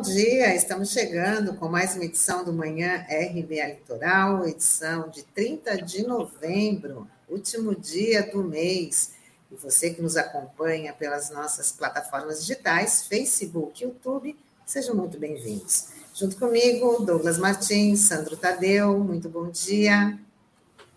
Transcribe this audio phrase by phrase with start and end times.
[0.00, 0.54] bom dia.
[0.54, 7.06] Estamos chegando com mais uma edição do Manhã RBA Litoral, edição de 30 de novembro,
[7.28, 9.12] último dia do mês.
[9.52, 14.34] E você que nos acompanha pelas nossas plataformas digitais, Facebook, YouTube,
[14.64, 15.88] sejam muito bem-vindos.
[16.14, 20.18] Junto comigo, Douglas Martins, Sandro Tadeu, muito bom dia.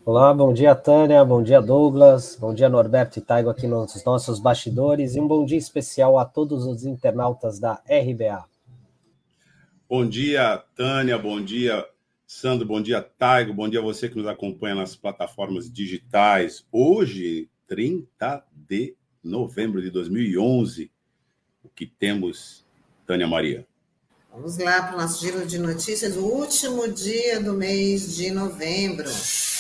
[0.06, 4.40] Olá, bom dia, Tânia, bom dia, Douglas, bom dia, Norberto e Taigo aqui nos nossos
[4.40, 8.53] bastidores, e um bom dia especial a todos os internautas da RBA.
[9.96, 11.88] Bom dia, Tânia, bom dia,
[12.26, 16.66] Sandro, bom dia, Taigo, bom dia a você que nos acompanha nas plataformas digitais.
[16.72, 20.92] Hoje, 30 de novembro de 2011,
[21.64, 22.66] o que temos,
[23.06, 23.67] Tânia Maria?
[24.32, 29.08] Vamos lá para o nosso giro de notícias, o último dia do mês de novembro.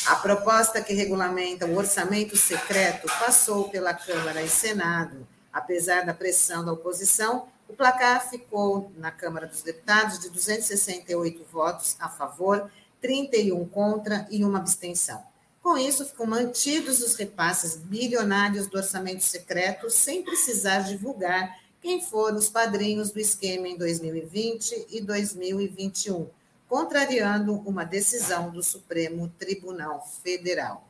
[0.07, 5.27] A proposta que regulamenta o orçamento secreto passou pela Câmara e Senado.
[5.53, 11.97] Apesar da pressão da oposição, o placar ficou na Câmara dos Deputados de 268 votos
[11.99, 12.71] a favor,
[13.01, 15.23] 31 contra e uma abstenção.
[15.59, 22.37] Com isso, ficam mantidos os repasses bilionários do orçamento secreto, sem precisar divulgar quem foram
[22.37, 26.29] os padrinhos do esquema em 2020 e 2021
[26.67, 30.87] contrariando uma decisão do Supremo Tribunal Federal.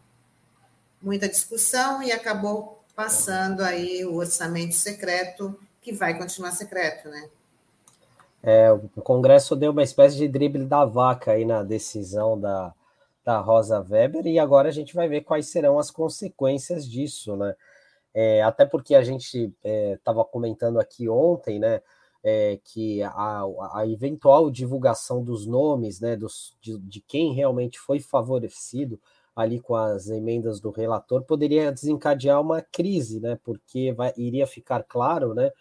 [1.01, 7.29] Muita discussão e acabou passando aí o orçamento secreto, que vai continuar secreto, né?
[8.41, 12.73] É, o Congresso deu uma espécie de drible da vaca aí na decisão da,
[13.23, 17.55] da Rosa Weber, e agora a gente vai ver quais serão as consequências disso, né?
[18.13, 19.53] É, até porque a gente
[19.95, 21.81] estava é, comentando aqui ontem, né?
[22.23, 23.41] é, que a,
[23.73, 28.99] a, eventual divulgação dos nomes, né, dos, de, de, quem realmente foi favorecido
[29.35, 34.83] ali com as emendas do relator, poderia desencadear uma crise, né, porque vai, iria ficar
[34.83, 35.51] claro, né,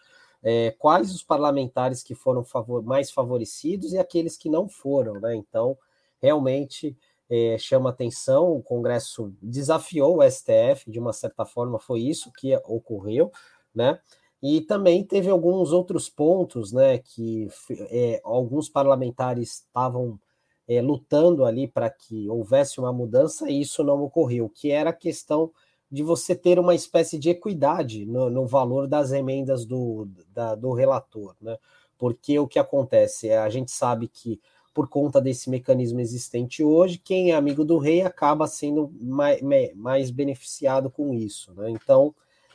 [0.43, 5.37] é, quais os parlamentares que foram favor, mais favorecidos e aqueles que não foram, né,
[5.37, 5.77] então
[6.21, 6.97] realmente
[7.31, 12.55] é, chama atenção, o Congresso desafiou o STF, de uma certa forma foi isso que
[12.67, 13.31] ocorreu,
[13.75, 13.99] né,
[14.43, 17.49] e também teve alguns outros pontos, né, que
[17.91, 20.19] é, alguns parlamentares estavam
[20.67, 24.95] é, lutando ali para que houvesse uma mudança e isso não ocorreu, que era a
[24.95, 25.53] questão
[25.93, 30.73] de você ter uma espécie de equidade no, no valor das emendas do, da, do
[30.73, 31.59] relator, né?
[31.99, 34.41] Porque o que acontece é a gente sabe que
[34.73, 39.39] por conta desse mecanismo existente hoje, quem é amigo do rei acaba sendo mais,
[39.75, 41.69] mais beneficiado com isso, né?
[41.69, 42.15] Então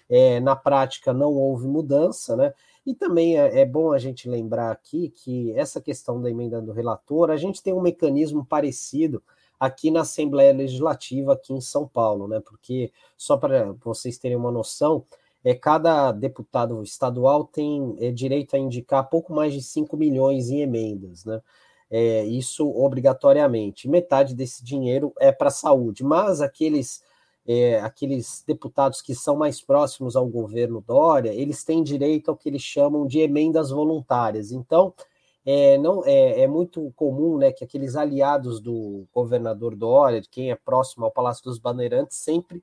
[0.09, 2.55] é, na prática não houve mudança, né?
[2.87, 6.71] E também é, é, bom a gente lembrar aqui que essa questão da emenda do
[6.71, 9.21] relator, a gente tem um mecanismo parecido
[9.59, 12.39] aqui na Assembleia Legislativa aqui em São Paulo, né?
[12.39, 15.05] Porque só para vocês terem uma noção,
[15.43, 20.61] é cada deputado estadual tem é, direito a indicar pouco mais de 5 milhões em
[20.61, 21.41] emendas, né?
[21.89, 23.87] É, isso obrigatoriamente.
[23.87, 27.01] Metade desse dinheiro é para a saúde, mas aqueles
[27.47, 32.49] é, aqueles deputados que são mais próximos ao governo Dória, eles têm direito ao que
[32.49, 34.51] eles chamam de emendas voluntárias.
[34.51, 34.93] Então,
[35.49, 40.51] é, não, é, é, muito comum né, que aqueles aliados do governador Dória, de quem
[40.51, 42.61] é próximo ao Palácio dos Bandeirantes, sempre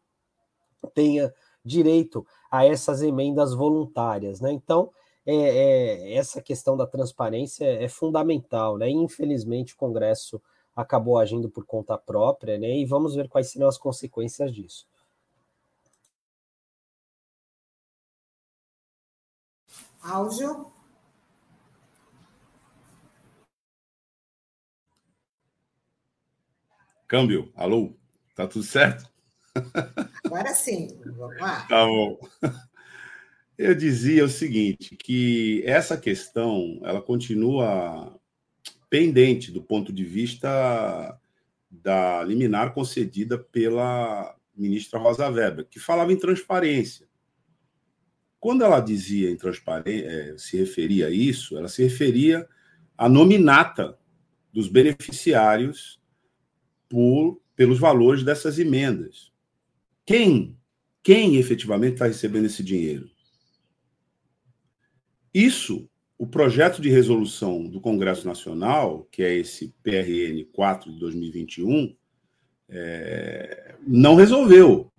[0.93, 1.33] tenha
[1.65, 4.39] direito a essas emendas voluntárias.
[4.39, 4.53] Né?
[4.53, 4.91] Então,
[5.25, 8.77] é, é, essa questão da transparência é fundamental.
[8.77, 8.91] Né?
[8.91, 10.39] infelizmente, o Congresso
[10.77, 12.77] acabou agindo por conta própria, né?
[12.77, 14.87] E vamos ver quais serão as consequências disso.
[20.03, 20.74] Áudio.
[27.15, 27.97] Câmbio, alô,
[28.35, 29.09] tá tudo certo?
[30.25, 31.65] Agora sim, vamos lá.
[31.69, 32.19] Tá bom.
[33.57, 38.19] Eu dizia o seguinte, que essa questão, ela continua
[38.91, 41.17] pendente do ponto de vista
[41.71, 47.07] da liminar concedida pela ministra Rosa Weber, que falava em transparência.
[48.41, 52.45] Quando ela dizia em transparência, eh, se referia a isso, ela se referia
[52.99, 53.97] à nominata
[54.53, 56.03] dos beneficiários
[56.95, 59.33] por, pelos valores dessas emendas.
[60.07, 60.57] Quem,
[61.03, 63.11] quem efetivamente está recebendo esse dinheiro?
[65.35, 71.97] Isso o projeto de resolução do Congresso Nacional, que é esse PRN 4 de 2021,
[72.69, 74.93] é, não resolveu.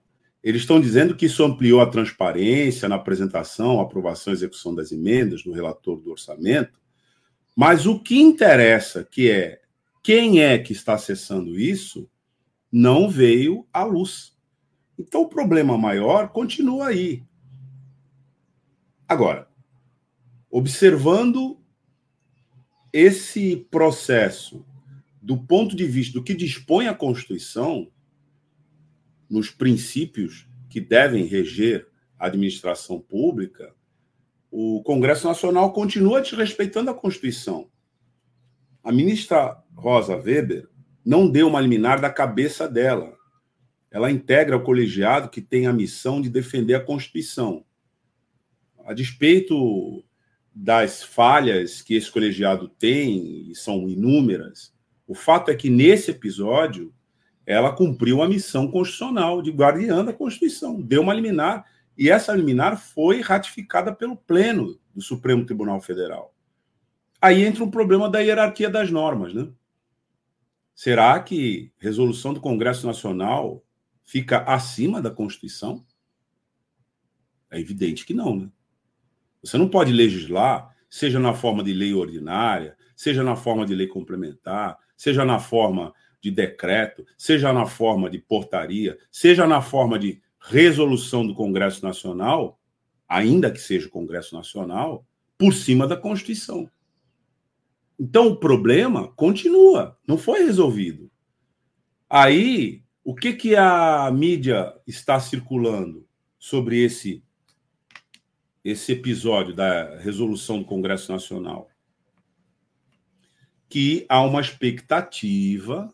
[0.43, 5.45] Eles estão dizendo que isso ampliou a transparência na apresentação, aprovação e execução das emendas
[5.45, 6.77] no relator do orçamento,
[7.55, 9.61] mas o que interessa, que é
[10.05, 12.07] quem é que está acessando isso,
[12.71, 14.37] não veio à luz.
[14.99, 17.23] Então o problema maior continua aí.
[19.07, 19.49] Agora,
[20.47, 21.59] observando
[22.93, 24.63] esse processo,
[25.19, 27.91] do ponto de vista do que dispõe a Constituição,
[29.27, 33.73] nos princípios que devem reger a administração pública,
[34.51, 37.71] o Congresso Nacional continua desrespeitando a Constituição.
[38.85, 40.69] A ministra Rosa Weber
[41.03, 43.17] não deu uma liminar da cabeça dela.
[43.89, 47.65] Ela integra o colegiado que tem a missão de defender a Constituição.
[48.85, 50.05] A despeito
[50.53, 54.71] das falhas que esse colegiado tem, e são inúmeras,
[55.07, 56.93] o fato é que nesse episódio
[57.43, 61.65] ela cumpriu a missão constitucional de guardiã da Constituição, deu uma liminar,
[61.97, 66.34] e essa liminar foi ratificada pelo Pleno do Supremo Tribunal Federal.
[67.25, 69.47] Aí entra um problema da hierarquia das normas, né?
[70.75, 73.65] Será que resolução do Congresso Nacional
[74.03, 75.83] fica acima da Constituição?
[77.49, 78.51] É evidente que não, né?
[79.41, 83.87] Você não pode legislar, seja na forma de lei ordinária, seja na forma de lei
[83.87, 90.21] complementar, seja na forma de decreto, seja na forma de portaria, seja na forma de
[90.39, 92.59] resolução do Congresso Nacional,
[93.09, 95.03] ainda que seja o Congresso Nacional,
[95.39, 96.69] por cima da Constituição.
[97.99, 101.09] Então o problema continua, não foi resolvido.
[102.09, 106.07] Aí, o que, que a mídia está circulando
[106.37, 107.23] sobre esse
[108.63, 111.69] esse episódio da resolução do Congresso Nacional?
[113.69, 115.93] Que há uma expectativa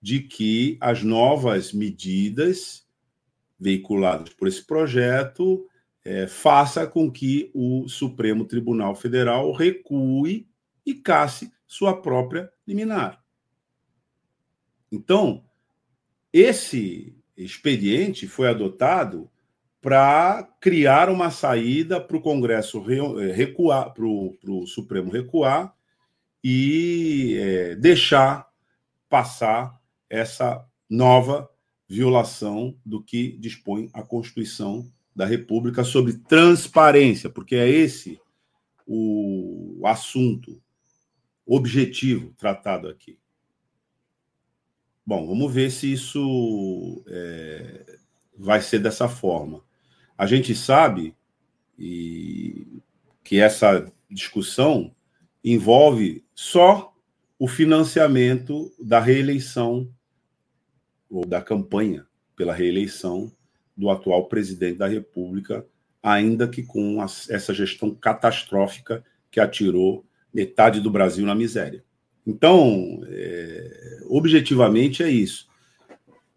[0.00, 2.86] de que as novas medidas
[3.58, 5.66] veiculadas por esse projeto
[6.04, 10.46] é, faça com que o Supremo Tribunal Federal recue
[10.84, 13.22] e casse sua própria liminar.
[14.90, 15.44] Então,
[16.32, 19.30] esse expediente foi adotado
[19.80, 22.82] para criar uma saída para o Congresso
[23.20, 25.74] eh, recuar, para o Supremo recuar
[26.42, 28.48] e é, deixar
[29.08, 29.78] passar
[30.08, 31.50] essa nova
[31.88, 38.20] violação do que dispõe a Constituição da República sobre transparência, porque é esse
[38.86, 40.60] o assunto
[41.46, 43.18] objetivo tratado aqui.
[45.06, 47.98] Bom, vamos ver se isso é,
[48.36, 49.62] vai ser dessa forma.
[50.16, 51.14] A gente sabe
[51.78, 52.80] e,
[53.22, 54.94] que essa discussão
[55.42, 56.94] envolve só
[57.38, 59.92] o financiamento da reeleição
[61.10, 63.30] ou da campanha pela reeleição
[63.76, 65.66] do atual presidente da República,
[66.02, 71.84] ainda que com essa gestão catastrófica que atirou metade do Brasil na miséria.
[72.26, 75.46] Então, é, objetivamente é isso.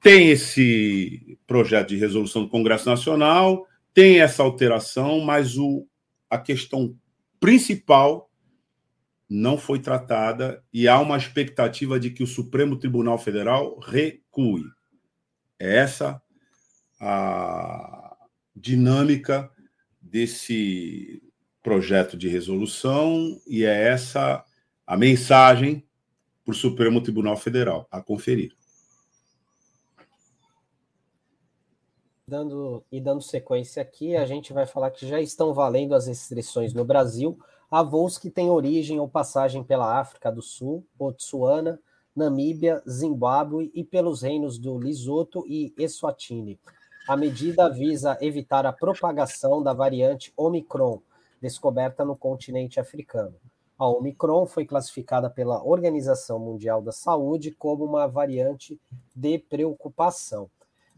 [0.02, 5.88] Tem esse projeto de resolução do Congresso Nacional, tem essa alteração, mas o,
[6.30, 6.96] a questão
[7.40, 8.30] principal
[9.30, 14.64] não foi tratada e há uma expectativa de que o Supremo Tribunal Federal recue.
[15.60, 16.22] É essa
[17.00, 18.16] a
[18.56, 19.52] dinâmica
[20.02, 21.22] desse
[21.62, 24.44] projeto de resolução e é essa
[24.86, 25.86] a mensagem
[26.46, 28.56] para o Supremo Tribunal Federal a conferir.
[32.26, 36.74] Dando, e dando sequência aqui, a gente vai falar que já estão valendo as restrições
[36.74, 37.38] no Brasil
[37.70, 41.80] a voos que têm origem ou passagem pela África do Sul, Botsuana,
[42.16, 46.60] Namíbia, Zimbábue e pelos reinos do Lesoto e Eswatini.
[47.08, 51.02] A medida visa evitar a propagação da variante Omicron,
[51.42, 53.36] descoberta no continente africano.
[53.78, 58.80] A Omicron foi classificada pela Organização Mundial da Saúde como uma variante
[59.16, 60.50] de preocupação.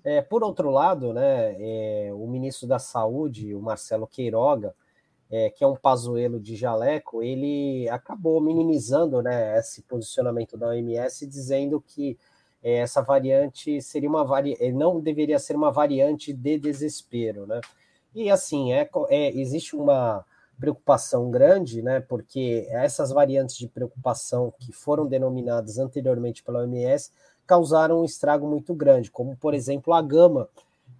[0.03, 4.73] É, por outro lado, né, é, o ministro da Saúde, o Marcelo Queiroga,
[5.29, 11.27] é, que é um pazuelo de jaleco, ele acabou minimizando né, esse posicionamento da OMS,
[11.27, 12.17] dizendo que
[12.63, 14.57] é, essa variante seria uma vari...
[14.71, 17.61] não deveria ser uma variante de desespero, né?
[18.13, 20.25] E assim, é, é existe uma
[20.59, 22.01] preocupação grande, né?
[22.01, 27.11] Porque essas variantes de preocupação que foram denominadas anteriormente pela OMS
[27.47, 30.49] causaram um estrago muito grande, como por exemplo a gama,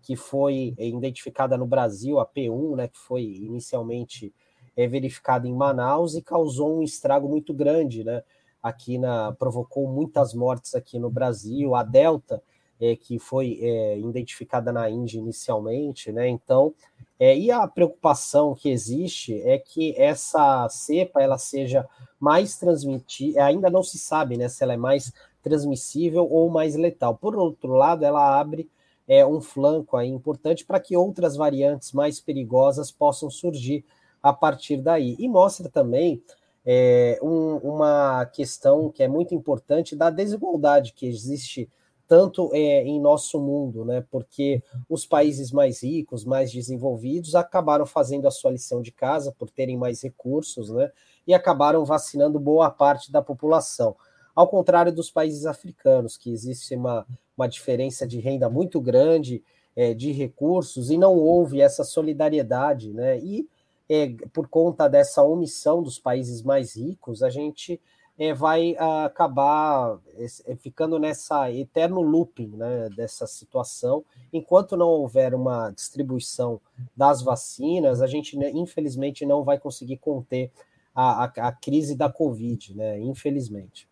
[0.01, 4.33] que foi identificada no Brasil, a P1, né, que foi inicialmente
[4.75, 8.23] é, verificada em Manaus e causou um estrago muito grande, né?
[8.63, 12.41] Aqui na provocou muitas mortes aqui no Brasil, a Delta,
[12.79, 16.27] é, que foi é, identificada na Índia inicialmente, né?
[16.27, 16.73] Então,
[17.19, 21.85] é, e a preocupação que existe é que essa cepa ela seja
[22.19, 27.15] mais transmitida, ainda não se sabe, né, se ela é mais transmissível ou mais letal.
[27.15, 28.69] Por outro lado, ela abre
[29.07, 33.83] é, um flanco aí importante para que outras variantes mais perigosas possam surgir
[34.21, 35.15] a partir daí.
[35.19, 36.21] E mostra também
[36.65, 41.69] é, um, uma questão que é muito importante da desigualdade que existe
[42.09, 44.03] tanto é, em nosso mundo, né?
[44.09, 49.47] Porque os países mais ricos, mais desenvolvidos, acabaram fazendo a sua lição de casa por
[49.51, 50.91] terem mais recursos, né?
[51.27, 53.95] E acabaram vacinando boa parte da população.
[54.35, 57.05] Ao contrário dos países africanos, que existe uma,
[57.37, 59.43] uma diferença de renda muito grande,
[59.75, 63.19] é, de recursos, e não houve essa solidariedade, né?
[63.19, 63.47] E
[63.87, 67.79] é, por conta dessa omissão dos países mais ricos, a gente
[68.19, 69.97] é, vai acabar
[70.45, 74.03] é, ficando nessa eterno looping né, dessa situação.
[74.33, 76.59] Enquanto não houver uma distribuição
[76.95, 80.51] das vacinas, a gente né, infelizmente não vai conseguir conter
[80.93, 82.99] a, a, a crise da Covid, né?
[82.99, 83.87] Infelizmente.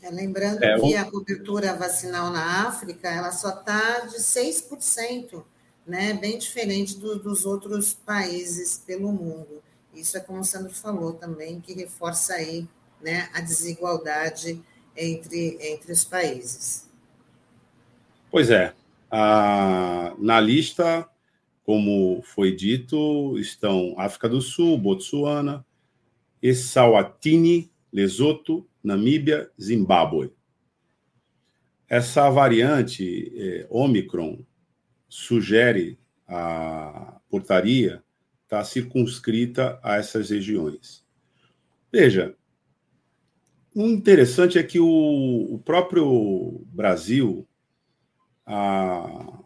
[0.00, 5.42] É, lembrando é, que a cobertura vacinal na África ela só está de 6%,
[5.84, 6.14] né?
[6.14, 9.60] bem diferente do, dos outros países pelo mundo.
[9.94, 12.66] Isso é como o Sandro falou também, que reforça aí
[13.00, 14.62] né, a desigualdade
[14.96, 16.88] entre, entre os países.
[18.30, 18.74] Pois é.
[19.10, 21.08] A, na lista,
[21.64, 25.66] como foi dito, estão África do Sul, Botsuana,
[26.40, 30.32] Eswatini, Lesoto, Namíbia, Zimbábue.
[31.88, 34.38] Essa variante é, Omicron
[35.08, 38.02] sugere a portaria
[38.50, 41.06] está circunscrita a essas regiões.
[41.92, 42.34] Veja,
[43.72, 47.46] o interessante é que o, o próprio Brasil,
[48.44, 49.38] há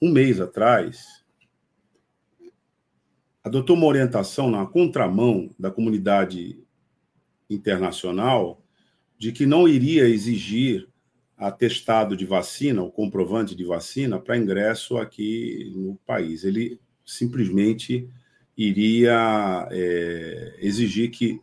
[0.00, 1.22] um mês atrás,
[3.44, 6.58] adotou uma orientação na contramão da comunidade
[7.50, 8.64] internacional
[9.18, 10.88] de que não iria exigir
[11.36, 16.44] atestado de vacina, o comprovante de vacina, para ingresso aqui no país.
[16.44, 18.08] Ele simplesmente
[18.58, 21.40] iria é, exigir que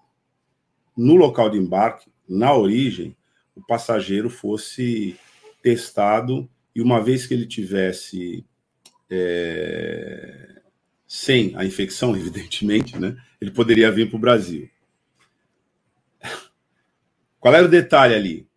[0.98, 3.16] no local de embarque, na origem,
[3.56, 5.18] o passageiro fosse
[5.62, 8.46] testado e uma vez que ele tivesse
[9.10, 10.62] é,
[11.08, 14.70] sem a infecção, evidentemente, né, ele poderia vir para o Brasil.
[17.40, 18.48] Qual era o detalhe ali?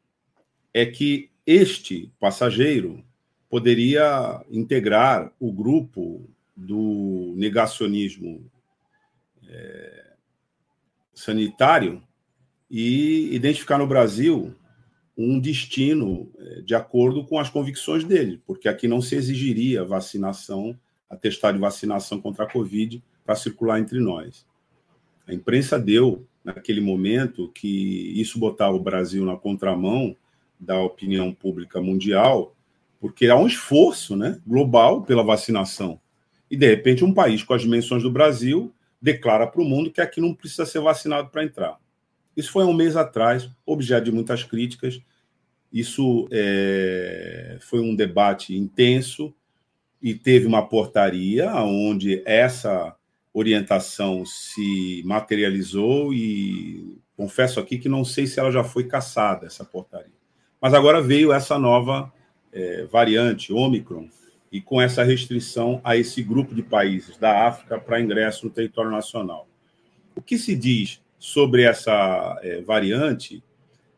[0.75, 3.05] É que este passageiro
[3.49, 8.50] poderia integrar o grupo do negacionismo
[9.49, 10.12] é,
[11.15, 12.03] sanitário
[12.69, 14.55] e identificar no Brasil
[15.17, 20.79] um destino é, de acordo com as convicções dele, porque aqui não se exigiria vacinação,
[21.09, 24.45] atestado de vacinação contra a Covid para circular entre nós.
[25.27, 30.17] A imprensa deu, naquele momento, que isso botava o Brasil na contramão
[30.59, 32.55] da opinião pública mundial,
[33.00, 36.00] porque há um esforço né, global pela vacinação.
[36.50, 40.00] E, de repente, um país com as dimensões do Brasil declara para o mundo que
[40.00, 41.78] aqui não precisa ser vacinado para entrar.
[42.37, 45.00] Isso foi um mês atrás, objeto de muitas críticas.
[45.73, 49.35] Isso é, foi um debate intenso
[50.00, 52.95] e teve uma portaria onde essa
[53.33, 59.64] orientação se materializou e confesso aqui que não sei se ela já foi caçada, essa
[59.64, 60.12] portaria.
[60.61, 62.12] Mas agora veio essa nova
[62.52, 64.09] é, variante, Omicron,
[64.50, 68.90] e com essa restrição a esse grupo de países da África para ingresso no território
[68.90, 69.49] nacional.
[70.14, 73.43] O que se diz sobre essa é, variante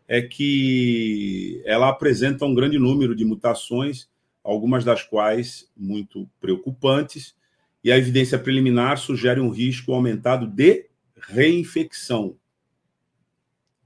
[0.09, 4.09] é que ela apresenta um grande número de mutações,
[4.43, 7.35] algumas das quais muito preocupantes,
[7.83, 12.37] e a evidência preliminar sugere um risco aumentado de reinfecção.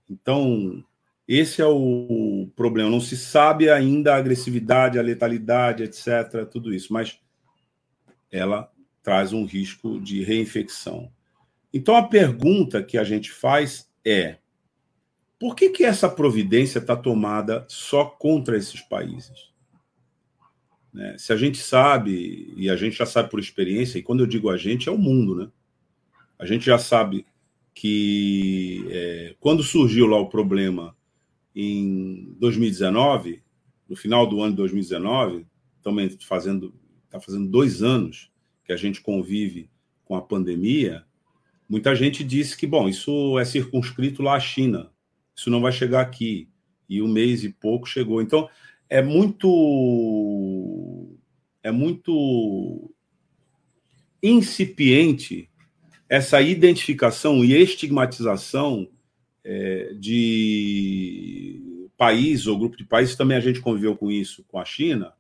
[0.08, 0.82] Então,
[1.26, 2.90] esse é o problema.
[2.90, 7.18] Não se sabe ainda a agressividade, a letalidade, etc., tudo isso, mas
[8.30, 8.70] ela
[9.02, 11.10] traz um risco de reinfecção.
[11.72, 14.36] Então, a pergunta que a gente faz é:
[15.38, 19.52] por que, que essa providência está tomada só contra esses países?
[20.92, 21.16] Né?
[21.18, 24.50] Se a gente sabe, e a gente já sabe por experiência, e quando eu digo
[24.50, 25.50] a gente, é o mundo, né?
[26.38, 27.26] A gente já sabe
[27.74, 30.94] que é, quando surgiu lá o problema
[31.54, 33.42] em 2019,
[33.88, 35.46] no final do ano de 2019,
[35.76, 38.30] estamos fazendo, está fazendo dois anos
[38.64, 39.70] que a gente convive
[40.04, 41.04] com a pandemia,
[41.68, 44.90] muita gente disse que, bom, isso é circunscrito lá à China,
[45.34, 46.48] isso não vai chegar aqui.
[46.88, 48.20] E um mês e pouco chegou.
[48.20, 48.48] Então,
[48.88, 51.16] é muito.
[51.62, 52.92] É muito
[54.22, 55.48] incipiente
[56.08, 58.88] essa identificação e estigmatização
[59.44, 64.64] é, de país ou grupo de países, também a gente conviveu com isso com a
[64.64, 65.12] China,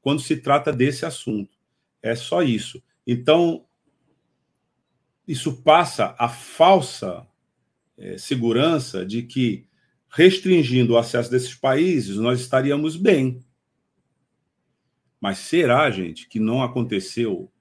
[0.00, 1.58] quando se trata desse assunto.
[2.02, 2.82] É só isso.
[3.06, 3.64] Então,
[5.26, 7.26] isso passa a falsa
[7.96, 9.66] é, segurança de que,
[10.08, 13.44] restringindo o acesso desses países, nós estaríamos bem.
[15.20, 17.52] Mas será, gente, que não aconteceu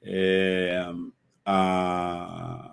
[0.00, 0.86] é,
[1.44, 2.71] a,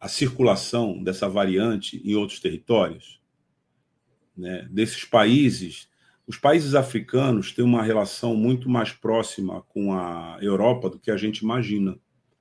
[0.00, 3.20] a circulação dessa variante em outros territórios?
[4.36, 4.68] Né?
[4.70, 5.88] Desses países,
[6.26, 11.16] os países africanos têm uma relação muito mais próxima com a Europa do que a
[11.16, 11.98] gente imagina.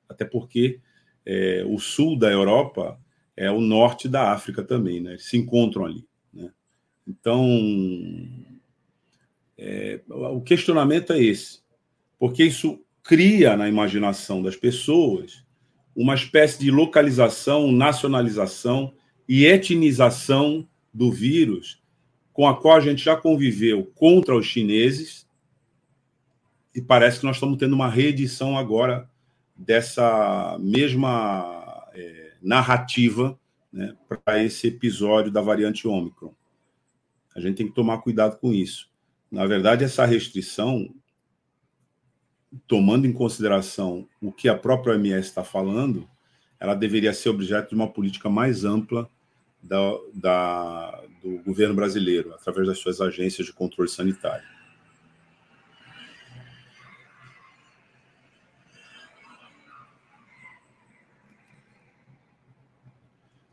[0.08, 0.80] Até porque
[1.26, 3.00] é, o sul da Europa
[3.36, 5.12] é o norte da África também, né?
[5.12, 6.06] Eles se encontram ali.
[6.34, 6.52] Né?
[7.08, 7.46] Então,
[9.58, 11.62] é, o questionamento é esse,
[12.20, 15.46] porque isso cria na imaginação das pessoas
[15.98, 18.94] uma espécie de localização, nacionalização
[19.28, 21.82] e etnização do vírus,
[22.32, 25.28] com a qual a gente já conviveu contra os chineses,
[26.76, 29.10] e parece que nós estamos tendo uma reedição agora
[29.56, 33.38] dessa mesma é, narrativa
[33.74, 36.32] né, para esse episódio da variante Ômicron.
[37.36, 38.92] A gente tem que tomar cuidado com isso.
[39.32, 40.94] Na verdade, essa restrição,
[42.68, 46.10] tomando em consideração o que a própria OMS está falando,
[46.60, 49.10] ela deveria ser objeto de uma política mais ampla
[49.62, 49.78] da,
[50.14, 54.46] da, do governo brasileiro, através das suas agências de controle sanitário.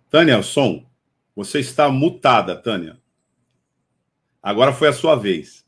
[0.09, 0.87] Tânia, som,
[1.35, 3.01] você está mutada, Tânia.
[4.41, 5.64] Agora foi a sua vez.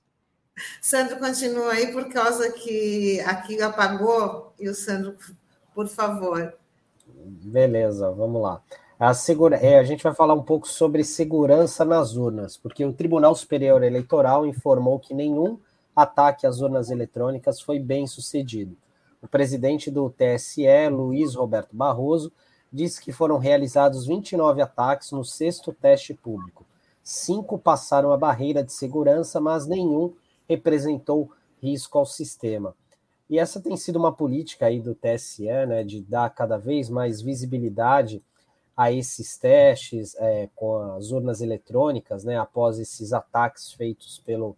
[0.81, 4.53] Sandro, continua aí por causa que aqui apagou.
[4.59, 5.15] E o Sandro,
[5.75, 6.55] por favor.
[7.07, 8.63] Beleza, vamos lá.
[8.99, 9.57] A, segura...
[9.57, 13.83] É, a gente vai falar um pouco sobre segurança nas urnas, porque o Tribunal Superior
[13.83, 15.59] Eleitoral informou que nenhum
[15.95, 18.77] ataque às urnas eletrônicas foi bem sucedido.
[19.21, 22.33] O presidente do TSE, Luiz Roberto Barroso,
[22.73, 26.65] disse que foram realizados 29 ataques no sexto teste público.
[27.03, 30.15] Cinco passaram a barreira de segurança, mas nenhum
[30.49, 31.31] representou
[31.61, 32.75] risco ao sistema.
[33.29, 37.21] E essa tem sido uma política aí do TSE, né, de dar cada vez mais
[37.21, 38.23] visibilidade
[38.77, 44.57] a esses testes é, com as urnas eletrônicas, né, após esses ataques feitos pelo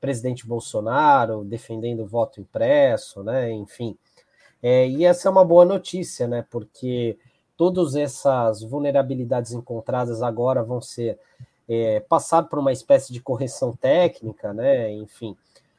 [0.00, 3.96] presidente Bolsonaro, defendendo o voto impresso, né, enfim.
[4.62, 7.16] É, e essa é uma boa notícia, né, porque
[7.56, 11.18] todas essas vulnerabilidades encontradas agora vão ser
[11.72, 14.92] é, passar por uma espécie de correção técnica, né?
[14.92, 15.36] Enfim.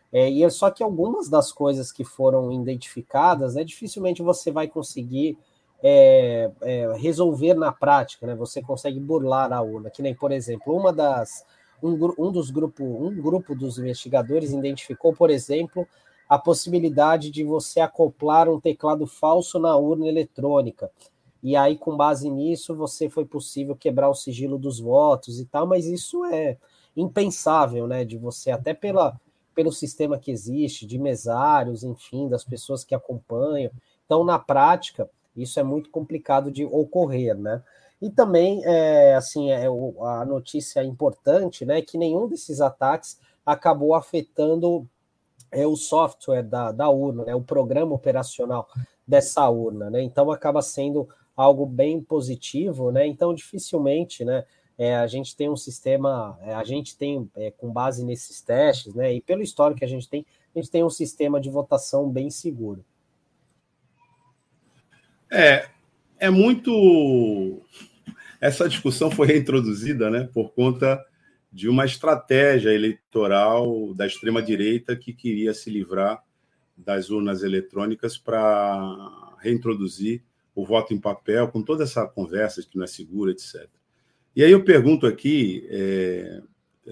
[0.09, 4.67] É, e é só que algumas das coisas que foram identificadas, né, dificilmente você vai
[4.67, 5.37] conseguir
[5.83, 8.35] é, é, resolver na prática, né?
[8.35, 11.45] Você consegue burlar a urna, que nem, por exemplo, uma das
[11.83, 15.85] um, um dos grupos, um grupo dos investigadores identificou, por exemplo,
[16.29, 20.89] a possibilidade de você acoplar um teclado falso na urna eletrônica
[21.43, 25.65] e aí, com base nisso, você foi possível quebrar o sigilo dos votos e tal,
[25.65, 26.57] mas isso é
[26.95, 28.05] impensável, né?
[28.05, 29.19] De você, até pela,
[29.55, 33.71] pelo sistema que existe, de mesários, enfim, das pessoas que acompanham.
[34.05, 37.63] Então, na prática, isso é muito complicado de ocorrer, né?
[38.01, 44.87] E também, é, assim, é, a notícia importante, né, que nenhum desses ataques acabou afetando
[45.51, 48.67] é, o software da, da urna, né, o programa operacional
[49.07, 50.01] dessa urna, né?
[50.01, 51.07] Então, acaba sendo
[51.41, 53.05] algo bem positivo, né?
[53.07, 54.45] Então, dificilmente, né?
[54.77, 58.93] É, a gente tem um sistema, é, a gente tem, é, com base nesses testes,
[58.95, 59.13] né?
[59.13, 60.25] E pelo histórico que a gente tem,
[60.55, 62.83] a gente tem um sistema de votação bem seguro.
[65.31, 65.67] É,
[66.19, 67.61] é muito.
[68.39, 70.29] Essa discussão foi reintroduzida, né?
[70.33, 71.03] Por conta
[71.51, 76.23] de uma estratégia eleitoral da extrema-direita que queria se livrar
[76.77, 82.77] das urnas eletrônicas para reintroduzir o voto em papel, com toda essa conversa de que
[82.77, 83.69] não é seguro, etc.
[84.35, 86.41] E aí eu pergunto aqui, é...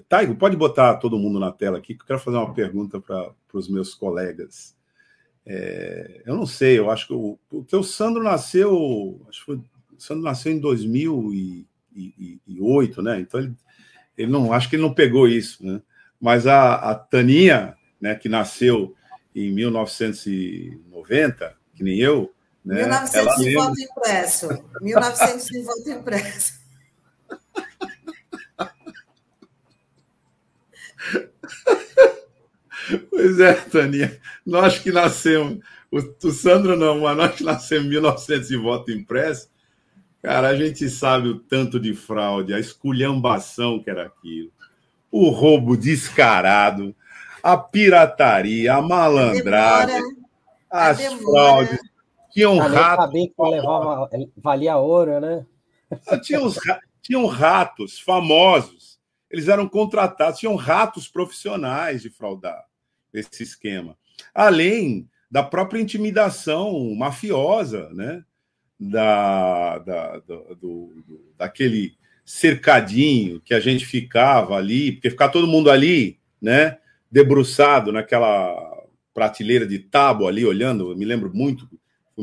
[0.08, 3.34] Taigo, pode botar todo mundo na tela aqui, que eu quero fazer uma pergunta para
[3.54, 4.78] os meus colegas.
[5.46, 6.22] É...
[6.26, 9.64] eu não sei, eu acho que o, porque o Sandro nasceu, acho que foi, o
[9.98, 13.20] Sandro nasceu em 2008, né?
[13.20, 13.54] Então ele,
[14.18, 15.82] ele não, acho que ele não pegou isso, né?
[16.20, 18.94] Mas a, a Taninha, né, que nasceu
[19.34, 22.84] em 1990, que nem eu, né?
[22.84, 24.64] 1900 de voto impresso.
[24.82, 26.60] 1900 de voto impresso.
[33.10, 34.20] Pois é, Taninha.
[34.46, 35.60] Nós que nascemos,
[35.92, 39.50] o, o Sandro não, mas nós que nascemos em 1900 de voto impresso,
[40.22, 44.52] cara, a gente sabe o tanto de fraude, a esculhambação que era aquilo,
[45.12, 46.96] o roubo descarado,
[47.44, 50.18] a pirataria, a malandragem,
[50.70, 51.80] a as fraudes,
[52.32, 53.02] tinha um rato.
[53.02, 55.46] Sabia que levava, valia ouro, né?
[56.24, 56.58] Tinha uns,
[57.02, 62.66] tinham ratos famosos, eles eram contratados, tinham ratos profissionais de fraudar
[63.14, 63.98] esse esquema.
[64.34, 68.24] Além da própria intimidação mafiosa, né?
[68.80, 75.70] Da, da, do, do, daquele cercadinho que a gente ficava ali, porque ficar todo mundo
[75.70, 76.78] ali, né?
[77.12, 78.80] Debruçado naquela
[79.14, 81.68] prateleira de tábua ali, olhando, eu me lembro muito,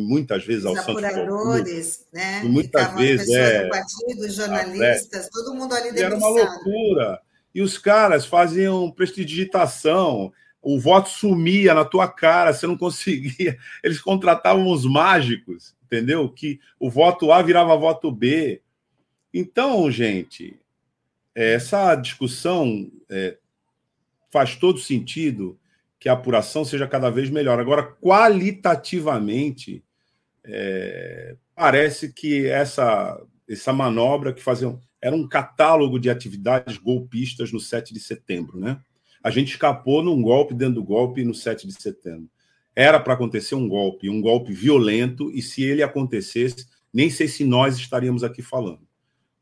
[0.00, 2.42] muitas vezes ao Santo apuradores, né?
[2.42, 3.68] Muitas vezes, é.
[3.68, 5.30] Partido, jornalistas, é.
[5.30, 5.98] todo mundo ali debruçado.
[6.04, 7.20] Era uma loucura.
[7.54, 13.58] E os caras faziam prestidigitação, o voto sumia na tua cara, você não conseguia.
[13.82, 16.28] Eles contratavam os mágicos, entendeu?
[16.28, 18.60] Que o voto A virava voto B.
[19.32, 20.58] Então, gente,
[21.34, 23.38] essa discussão é,
[24.30, 25.58] faz todo sentido
[25.98, 27.58] que a apuração seja cada vez melhor.
[27.58, 29.82] Agora, qualitativamente,
[30.46, 37.60] é, parece que essa, essa manobra que faziam era um catálogo de atividades golpistas no
[37.60, 38.80] 7 de setembro, né?
[39.26, 42.30] a gente escapou num golpe dentro do golpe no 7 de setembro.
[42.76, 47.44] Era para acontecer um golpe, um golpe violento, e se ele acontecesse, nem sei se
[47.44, 48.86] nós estaríamos aqui falando.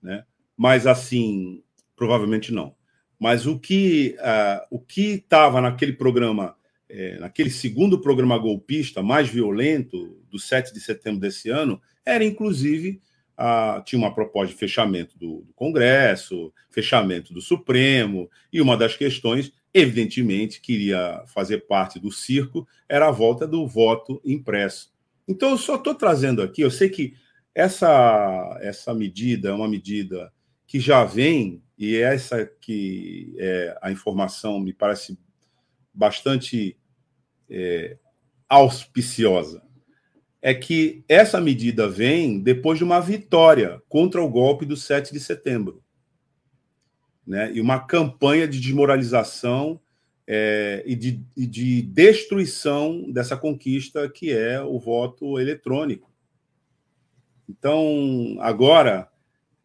[0.00, 0.24] Né?
[0.56, 1.62] Mas, assim,
[1.94, 2.74] provavelmente não.
[3.18, 6.56] Mas o que uh, o que estava naquele programa,
[6.94, 13.02] é, naquele segundo programa golpista mais violento do 7 de setembro desse ano, era inclusive
[13.36, 18.96] ah, tinha uma proposta de fechamento do, do, Congresso, fechamento do Supremo, e uma das
[18.96, 24.92] questões evidentemente queria fazer parte do circo, era a volta do voto impresso.
[25.26, 27.14] Então, eu só estou trazendo aqui, eu sei que
[27.52, 30.32] essa, essa medida é uma medida
[30.64, 35.18] que já vem, e essa que é, a informação me parece
[35.92, 36.76] bastante
[37.48, 37.96] é,
[38.48, 39.62] auspiciosa,
[40.40, 45.20] é que essa medida vem depois de uma vitória contra o golpe do 7 de
[45.20, 45.82] setembro
[47.26, 49.80] né, e uma campanha de desmoralização
[50.26, 56.10] é, e, de, e de destruição dessa conquista que é o voto eletrônico.
[57.48, 59.08] Então, agora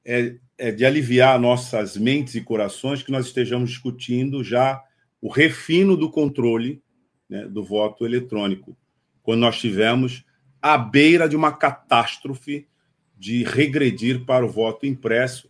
[0.05, 4.83] é, é, de aliviar nossas mentes e corações que nós estejamos discutindo já
[5.21, 6.81] o refino do controle
[7.29, 8.75] né, do voto eletrônico,
[9.21, 10.25] quando nós tivemos
[10.61, 12.67] à beira de uma catástrofe
[13.17, 15.49] de regredir para o voto impresso,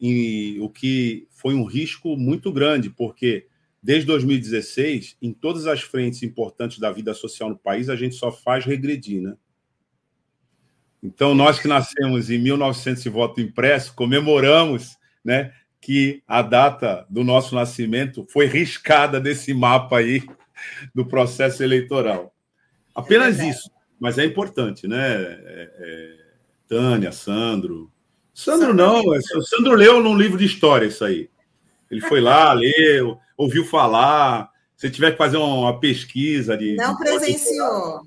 [0.00, 3.46] e o que foi um risco muito grande, porque
[3.82, 8.30] desde 2016, em todas as frentes importantes da vida social no país, a gente só
[8.30, 9.36] faz regredir, né?
[11.02, 17.22] Então, nós que nascemos em 1900 e voto impresso, comemoramos né, que a data do
[17.22, 20.22] nosso nascimento foi riscada desse mapa aí
[20.94, 22.34] do processo eleitoral.
[22.94, 25.14] Apenas é isso, mas é importante, né?
[25.14, 26.16] É, é,
[26.68, 27.90] Tânia, Sandro,
[28.38, 31.28] Sandro não, o Sandro leu num livro de história isso aí.
[31.90, 34.48] Ele foi lá, leu, ouviu falar.
[34.76, 36.76] Se tiver que fazer uma pesquisa de.
[36.76, 38.06] Não de presenciou.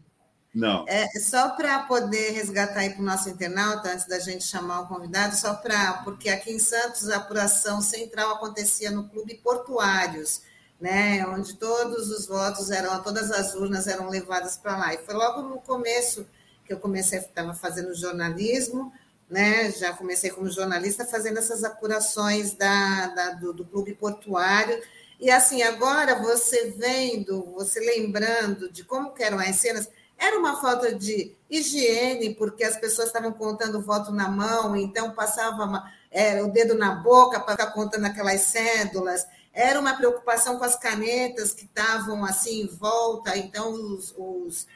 [0.56, 0.86] Não.
[0.88, 4.88] É, só para poder resgatar aí para o nosso internauta, antes da gente chamar o
[4.88, 6.02] convidado, só para.
[6.06, 10.44] Porque aqui em Santos a apuração central acontecia no Clube Portuários,
[10.82, 11.26] né?
[11.28, 14.94] Onde todos os votos eram, todas as urnas eram levadas para lá.
[14.94, 16.26] E foi logo no começo
[16.66, 18.92] que eu comecei, estava fazendo jornalismo
[19.32, 19.72] né?
[19.72, 24.78] Já comecei como jornalista fazendo essas apurações da, da do, do, clube portuário.
[25.18, 30.94] E assim, agora você vendo, você lembrando de como eram as cenas, era uma falta
[30.94, 36.52] de higiene, porque as pessoas estavam contando o voto na mão, então passava é, o
[36.52, 39.26] dedo na boca para ficar contando aquelas cédulas.
[39.54, 44.68] Era uma preocupação com as canetas que estavam assim em volta, então os, os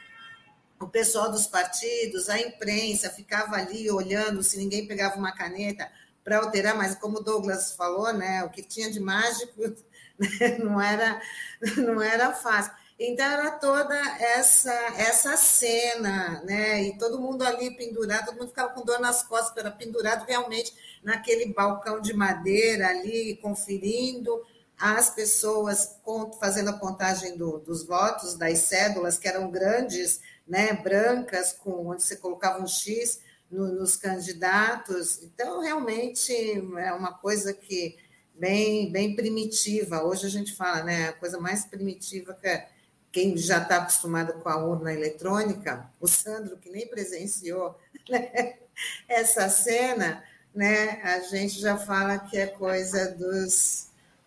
[0.78, 5.90] o pessoal dos partidos, a imprensa ficava ali olhando se ninguém pegava uma caneta
[6.22, 9.62] para alterar, mas como o Douglas falou, né, o que tinha de mágico
[10.18, 11.20] né, não era
[11.76, 12.72] não era fácil.
[12.98, 16.82] Então era toda essa essa cena, né?
[16.82, 20.74] E todo mundo ali pendurado, todo mundo ficava com dor nas costas, era pendurado realmente
[21.02, 24.42] naquele balcão de madeira ali, conferindo
[24.78, 25.96] as pessoas
[26.38, 32.02] fazendo a contagem do, dos votos, das cédulas, que eram grandes né, brancas, com onde
[32.02, 35.22] você colocava um X no, nos candidatos.
[35.22, 36.32] Então, realmente
[36.78, 37.96] é uma coisa que
[38.34, 40.02] bem, bem primitiva.
[40.02, 42.68] Hoje a gente fala, né, a coisa mais primitiva que é
[43.10, 47.74] quem já está acostumado com a urna eletrônica, o Sandro, que nem presenciou
[48.10, 48.56] né,
[49.08, 50.22] essa cena,
[50.54, 53.85] né, a gente já fala que é coisa dos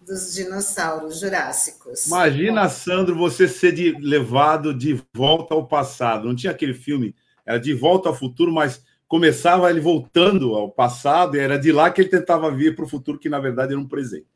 [0.10, 2.08] dos dinossauros jurássicos.
[2.08, 2.68] Imagina.
[2.68, 6.28] Sandro, você ser de, levado de volta ao passado.
[6.28, 11.38] Não tinha aquele filme, era de volta ao futuro, mas começava ele voltando ao passado
[11.38, 13.82] e era de lá que ele tentava vir para o futuro, que na verdade era
[13.82, 14.28] um presente.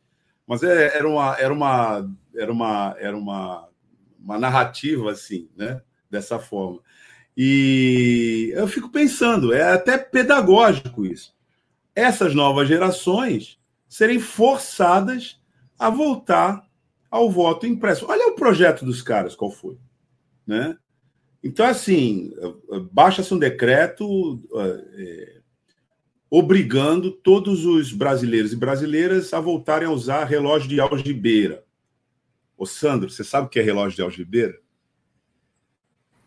[0.46, 3.68] Mas é, era uma, era uma, era uma, era uma,
[4.24, 5.82] uma narrativa assim, né?
[6.10, 6.80] Dessa forma.
[7.36, 11.34] E eu fico pensando, é até pedagógico isso.
[11.96, 13.58] Essas novas gerações
[13.90, 15.42] serem forçadas
[15.78, 16.66] a voltar
[17.10, 18.06] ao voto impresso.
[18.08, 19.78] Olha o projeto dos caras, qual foi,
[20.46, 20.78] né?
[21.44, 22.32] Então, assim,
[22.92, 24.42] baixa-se um decreto
[24.96, 25.42] é,
[26.30, 31.64] obrigando todos os brasileiros e brasileiras a voltarem a usar relógio de algibeira.
[32.58, 34.58] Ô, Sandro, você sabe o que é relógio de algibeira?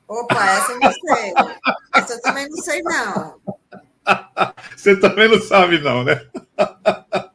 [0.06, 1.32] Opa, essa eu não sei.
[1.94, 3.40] essa eu também não sei, não.
[4.76, 6.24] Você também não sabe, não, né?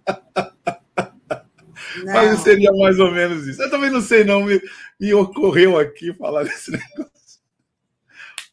[2.13, 2.26] Não.
[2.26, 3.62] Mas seria mais ou menos isso.
[3.62, 4.43] Eu também não sei, não.
[4.43, 4.62] Me,
[5.00, 7.12] me ocorreu aqui falar desse negócio.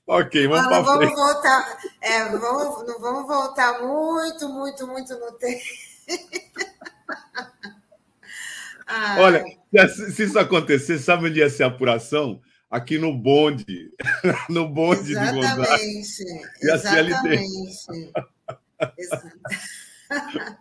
[0.06, 1.14] Ok, vamos para vamos frente.
[1.14, 1.78] voltar.
[2.00, 5.62] É, vamos, não vamos voltar muito, muito, muito no tempo.
[9.18, 9.44] Olha,
[9.88, 12.40] se isso acontecer, sabe onde ia ser a apuração?
[12.70, 13.92] Aqui no bonde.
[14.48, 15.78] No bonde exatamente, de Gonzalo.
[16.62, 17.42] Exatamente.
[18.98, 19.38] Exatamente.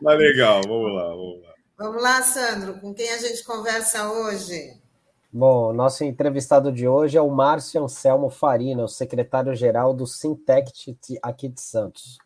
[0.02, 1.54] Mas legal, vamos lá, vamos lá.
[1.78, 4.82] Vamos lá, Sandro, com quem a gente conversa hoje?
[5.32, 11.48] Bom, nosso entrevistado de hoje é o Márcio Anselmo Farina, o secretário-geral do Sintect aqui
[11.48, 12.18] de Santos.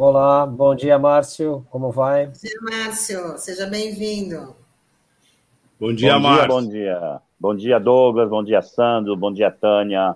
[0.00, 1.66] Olá, bom dia, Márcio.
[1.70, 2.26] Como vai?
[2.26, 3.36] Bom dia, Márcio.
[3.36, 4.54] Seja bem-vindo.
[5.80, 6.46] Bom dia, bom Márcio.
[6.46, 7.20] Dia, bom dia.
[7.40, 8.30] Bom dia, Douglas.
[8.30, 9.16] Bom dia, Sandro.
[9.16, 10.14] Bom dia, Tânia.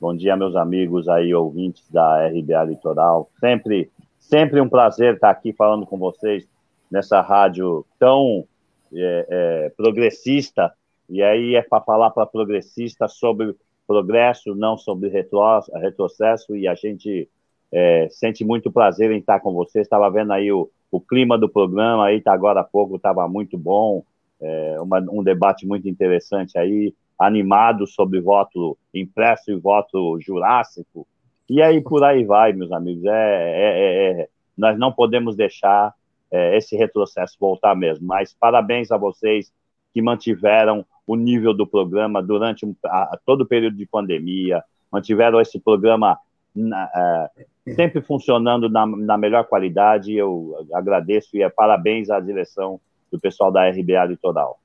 [0.00, 3.28] Bom dia, meus amigos aí, ouvintes da RBA Litoral.
[3.38, 6.48] Sempre, sempre um prazer estar aqui falando com vocês
[6.90, 8.46] nessa rádio tão
[8.94, 10.72] é, é, progressista.
[11.06, 13.54] E aí é para falar para progressista sobre
[13.86, 15.42] progresso, não sobre retro,
[15.74, 16.56] retrocesso.
[16.56, 17.28] E a gente
[17.72, 19.80] é, sente muito prazer em estar com você.
[19.80, 23.58] Estava vendo aí o, o clima do programa, aí tá agora há pouco estava muito
[23.58, 24.02] bom,
[24.40, 31.06] é, uma, um debate muito interessante aí, animado sobre voto impresso e voto jurássico.
[31.48, 33.04] E aí por aí vai, meus amigos.
[33.04, 35.94] É, é, é, é nós não podemos deixar
[36.30, 38.06] é, esse retrocesso voltar mesmo.
[38.06, 39.52] Mas parabéns a vocês
[39.92, 45.58] que mantiveram o nível do programa durante a, todo o período de pandemia, mantiveram esse
[45.58, 46.18] programa
[46.54, 47.30] na,
[47.74, 50.14] sempre funcionando na, na, melhor qualidade.
[50.14, 54.60] Eu agradeço e é parabéns à direção do pessoal da RBA Litoral.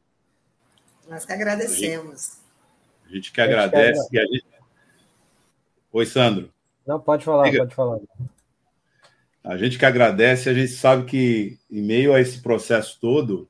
[1.10, 2.38] Nós que agradecemos.
[3.06, 4.18] A gente que agradece.
[4.18, 4.46] A gente...
[5.92, 6.50] Oi, Sandro.
[6.86, 7.60] Não, pode falar, Diga.
[7.60, 8.00] pode falar.
[9.44, 13.50] A gente que agradece, a gente sabe que, em meio a esse processo todo,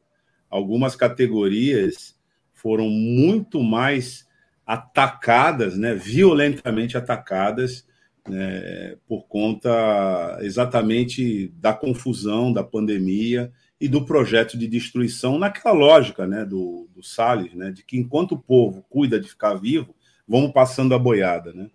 [0.49, 2.15] algumas categorias
[2.51, 4.27] foram muito mais
[4.65, 7.85] atacadas, né, violentamente atacadas,
[8.27, 16.25] né, por conta exatamente da confusão, da pandemia e do projeto de destruição, naquela lógica
[16.25, 19.93] né, do, do Salles, né, de que enquanto o povo cuida de ficar vivo,
[20.27, 21.51] vamos passando a boiada.
[21.53, 21.69] Né?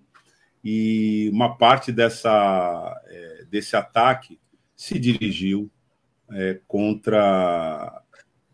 [0.64, 4.38] E uma parte dessa, é, desse ataque
[4.74, 5.70] se dirigiu
[6.30, 8.02] é, contra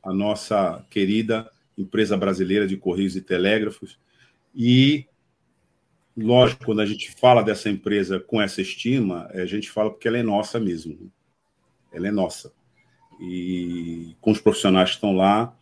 [0.02, 3.98] a nossa querida empresa brasileira de Correios e Telégrafos
[4.54, 5.06] e
[6.16, 10.18] Lógico, quando a gente fala dessa empresa com essa estima, a gente fala porque ela
[10.18, 11.10] é nossa mesmo.
[11.92, 12.52] Ela é nossa.
[13.20, 15.56] E com os profissionais que estão lá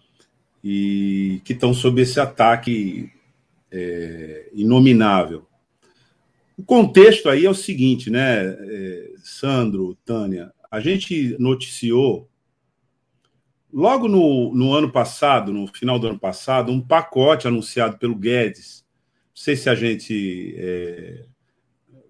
[0.62, 3.11] e que estão sob esse ataque
[3.71, 5.47] é, inominável.
[6.57, 10.53] O contexto aí é o seguinte, né, é, Sandro, Tânia?
[10.71, 12.29] A gente noticiou
[13.73, 18.82] logo no, no ano passado, no final do ano passado, um pacote anunciado pelo Guedes
[19.35, 20.55] não sei se a gente.
[20.59, 21.27] É,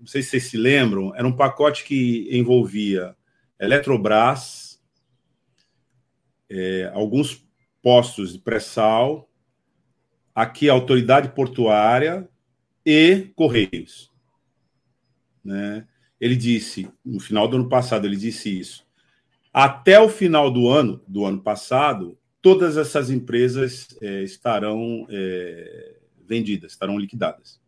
[0.01, 3.15] não sei se vocês se lembram, era um pacote que envolvia
[3.59, 4.83] Eletrobras,
[6.51, 7.47] é, alguns
[7.81, 9.31] postos de pré-sal,
[10.35, 12.29] aqui a autoridade portuária
[12.85, 14.11] e Correios.
[15.45, 15.87] Né?
[16.21, 18.85] Ele disse, no final do ano passado, ele disse isso.
[19.53, 26.02] Até o final do ano, do ano passado, todas essas empresas é, estarão é,
[26.33, 27.61] vendidas, estarão liquidadas.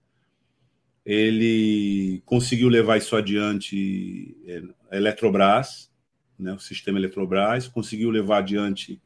[1.04, 4.62] Ele conseguiu levar isso adiante, é,
[4.96, 5.90] Eletrobras,
[6.38, 9.00] né, o sistema Eletrobras, conseguiu levar adiante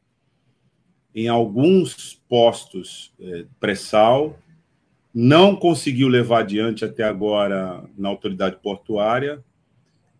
[1.13, 4.39] em alguns postos é, pré-sal
[5.13, 9.43] não conseguiu levar adiante até agora na autoridade portuária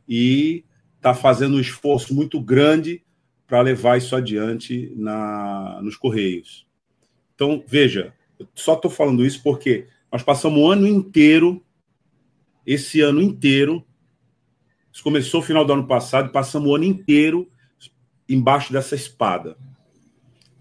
[0.07, 0.63] e
[0.97, 3.03] está fazendo um esforço muito grande
[3.47, 6.67] para levar isso adiante na, nos Correios.
[7.33, 8.13] Então, veja,
[8.55, 11.63] só estou falando isso porque nós passamos o ano inteiro,
[12.65, 13.85] esse ano inteiro,
[14.91, 17.49] isso começou no final do ano passado, passamos o ano inteiro
[18.27, 19.57] embaixo dessa espada,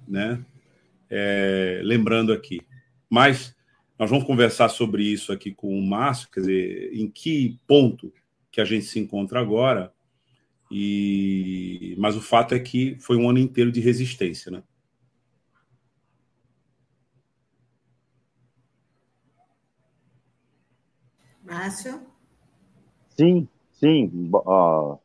[0.07, 0.45] né?
[1.11, 2.61] É, lembrando aqui.
[3.09, 3.55] Mas
[3.99, 8.13] nós vamos conversar sobre isso aqui com o Márcio, quer dizer, em que ponto
[8.51, 9.93] que a gente se encontra agora.
[10.71, 14.63] E mas o fato é que foi um ano inteiro de resistência, né?
[21.49, 22.01] Márcio?
[23.09, 24.31] Sim, sim.
[24.33, 24.99] Uh,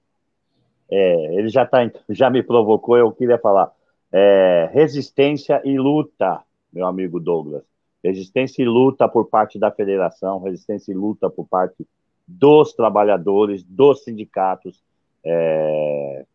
[0.92, 3.72] é, ele já, tá, já me provocou, eu queria falar.
[4.12, 7.64] É, resistência e luta, meu amigo Douglas.
[8.04, 11.88] Resistência e luta por parte da federação, resistência e luta por parte
[12.28, 14.84] dos trabalhadores, dos sindicatos.
[15.26, 16.26] É...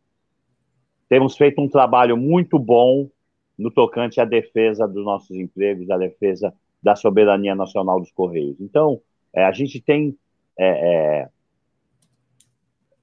[1.08, 3.08] Temos feito um trabalho muito bom
[3.56, 8.56] no tocante à defesa dos nossos empregos, à defesa da soberania nacional dos Correios.
[8.60, 9.00] Então,
[9.38, 10.16] é, a gente tem
[10.58, 11.28] é, é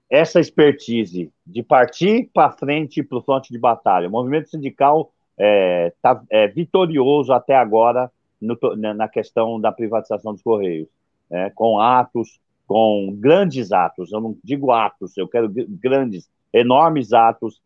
[0.10, 4.08] essa expertise de partir para frente para o fronte de batalha.
[4.08, 10.44] O movimento sindical está é, é, vitorioso até agora no, na questão da privatização dos
[10.44, 10.88] Correios,
[11.30, 17.62] né, com atos, com grandes atos, eu não digo atos, eu quero grandes, enormes atos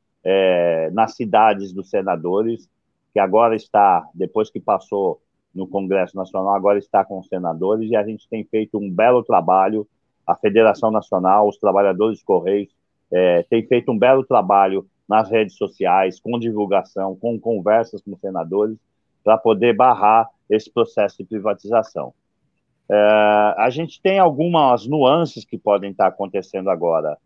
[0.92, 2.70] nas cidades dos senadores,
[3.14, 5.22] que agora está, depois que passou
[5.54, 9.24] no Congresso Nacional, agora está com os senadores, e a gente tem feito um belo
[9.24, 9.88] trabalho,
[10.26, 12.70] a Federação Nacional, os trabalhadores Correios,
[13.12, 18.20] é, tem feito um belo trabalho nas redes sociais, com divulgação, com conversas com os
[18.20, 18.78] senadores,
[19.24, 22.14] para poder barrar esse processo de privatização.
[22.90, 22.96] É,
[23.58, 27.18] a gente tem algumas nuances que podem estar acontecendo agora,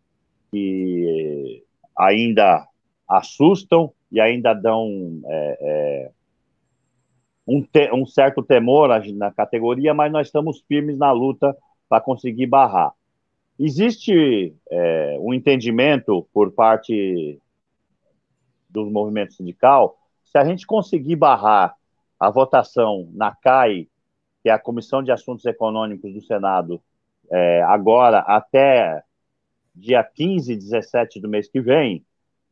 [0.52, 1.64] que
[1.98, 2.68] ainda
[3.08, 6.12] assustam e ainda dão é, é,
[7.48, 11.56] um, te, um, certo temor na categoria, mas nós estamos firmes na luta
[11.90, 12.94] para conseguir barrar.
[13.60, 17.40] Existe é, um entendimento por parte
[18.70, 21.76] do movimento sindical, se a gente conseguir barrar
[22.20, 23.88] a votação na CAI,
[24.42, 26.82] que é a Comissão de Assuntos Econômicos do Senado,
[27.32, 29.04] é, agora até
[29.76, 32.04] dia 15, 17 do mês que vem,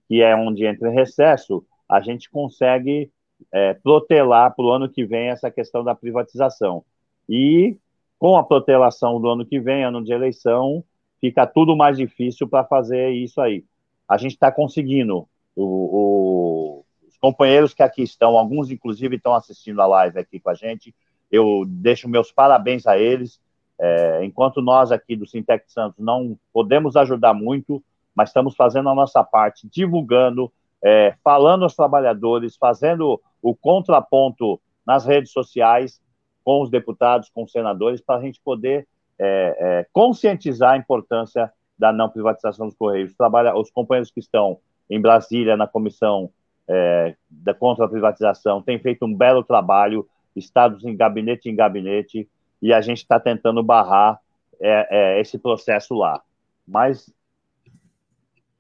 [0.08, 3.12] que é onde entra em recesso, a gente consegue
[3.52, 6.84] é, protelar para o ano que vem essa questão da privatização.
[7.28, 7.78] E
[8.20, 10.84] com a protelação do ano que vem, ano de eleição,
[11.20, 13.64] fica tudo mais difícil para fazer isso aí.
[14.08, 15.28] A gente está conseguindo.
[15.56, 16.86] O, o,
[17.22, 20.94] companheiros que aqui estão, alguns inclusive estão assistindo a live aqui com a gente.
[21.32, 23.40] Eu deixo meus parabéns a eles.
[23.80, 27.82] É, enquanto nós aqui do Sintec Santos não podemos ajudar muito,
[28.14, 30.52] mas estamos fazendo a nossa parte, divulgando,
[30.84, 36.02] é, falando aos trabalhadores, fazendo o contraponto nas redes sociais
[36.44, 38.88] com os deputados, com os senadores, para a gente poder
[39.20, 43.14] é, é, conscientizar a importância da não privatização dos Correios.
[43.16, 46.32] Trabalha, os companheiros que estão em Brasília, na comissão
[46.68, 52.28] é, da contra a privatização tem feito um belo trabalho, estados em gabinete em gabinete,
[52.62, 54.20] e a gente está tentando barrar
[54.60, 56.22] é, é, esse processo lá.
[56.68, 57.12] Mas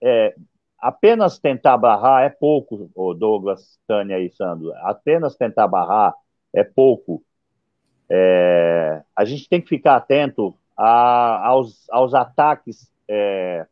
[0.01, 0.35] é,
[0.81, 6.15] apenas tentar barrar é pouco, Douglas, Tânia e Sandro, apenas tentar barrar
[6.51, 7.23] é pouco.
[8.09, 13.67] É, a gente tem que ficar atento a, aos, aos ataques é,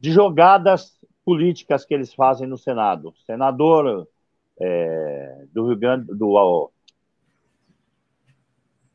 [0.00, 3.14] de jogadas políticas que eles fazem no Senado.
[3.24, 4.08] senador
[4.60, 6.70] é, do Rio Grande do,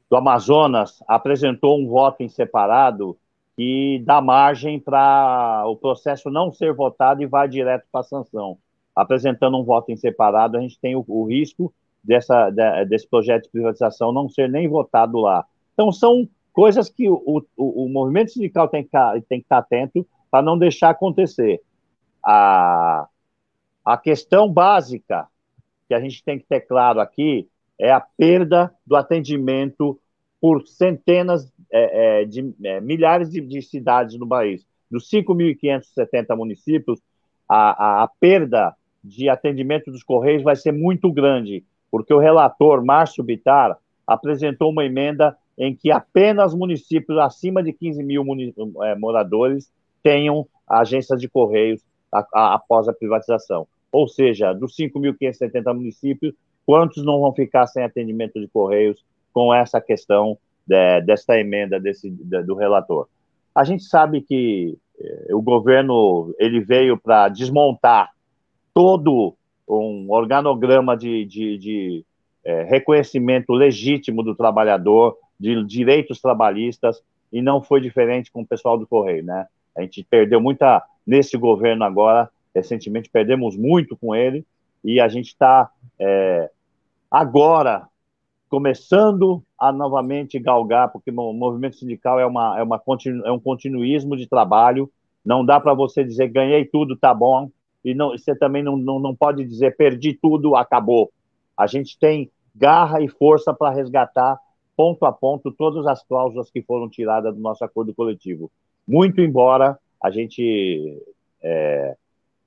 [0.09, 3.17] do Amazonas apresentou um voto em separado
[3.55, 8.57] que dá margem para o processo não ser votado e vai direto para a sanção.
[8.95, 11.73] Apresentando um voto em separado, a gente tem o, o risco
[12.03, 15.45] dessa, de, desse projeto de privatização não ser nem votado lá.
[15.73, 18.89] Então, são coisas que o, o, o movimento sindical tem que,
[19.27, 21.61] tem que estar atento para não deixar acontecer
[22.23, 23.07] a,
[23.83, 25.27] a questão básica
[25.87, 27.47] que a gente tem que ter claro aqui
[27.77, 29.99] é a perda do atendimento
[30.39, 34.63] por centenas é, é, de é, milhares de, de, cidades no país.
[34.91, 36.99] Dos 5.570 municípios,
[37.49, 42.85] a, a, a perda de atendimento dos Correios vai ser muito grande, porque o relator
[42.85, 48.23] Márcio Bitar apresentou uma emenda em que apenas municípios acima de 15 mil
[48.83, 49.71] é, moradores
[50.03, 51.81] tenham agências de Correios
[52.13, 53.67] a, a, após a privatização.
[53.91, 56.33] Ou seja, dos 5.570 municípios,
[56.65, 59.03] quantos não vão ficar sem atendimento de correios
[59.33, 63.07] com essa questão de, dessa emenda desse, de, do relator.
[63.53, 68.11] A gente sabe que eh, o governo ele veio para desmontar
[68.73, 69.35] todo
[69.67, 72.05] um organograma de, de, de
[72.43, 77.01] eh, reconhecimento legítimo do trabalhador, de direitos trabalhistas,
[77.31, 79.47] e não foi diferente com o pessoal do Correio, né?
[79.75, 84.45] A gente perdeu muita, nesse governo agora, recentemente perdemos muito com ele,
[84.83, 86.49] e a gente está é,
[87.09, 87.87] agora
[88.49, 92.81] começando a novamente galgar, porque o movimento sindical é, uma, é, uma,
[93.25, 94.91] é um continuismo de trabalho,
[95.23, 97.49] não dá para você dizer ganhei tudo, tá bom,
[97.83, 101.11] e não, você também não, não, não pode dizer perdi tudo, acabou.
[101.57, 104.37] A gente tem garra e força para resgatar
[104.75, 108.51] ponto a ponto todas as cláusulas que foram tiradas do nosso acordo coletivo.
[108.85, 111.01] Muito embora a gente
[111.41, 111.95] é,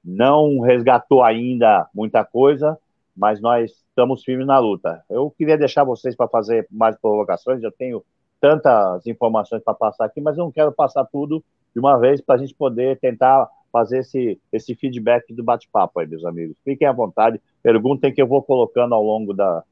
[0.04, 2.78] não resgatou ainda muita coisa,
[3.16, 5.02] mas nós estamos firmes na luta.
[5.08, 8.04] Eu queria deixar vocês para fazer mais provocações, eu tenho
[8.40, 11.42] tantas informações para passar aqui, mas eu não quero passar tudo
[11.72, 16.06] de uma vez para a gente poder tentar fazer esse, esse feedback do bate-papo aí,
[16.06, 16.56] meus amigos.
[16.64, 19.64] Fiquem à vontade, perguntem que eu vou colocando ao longo da.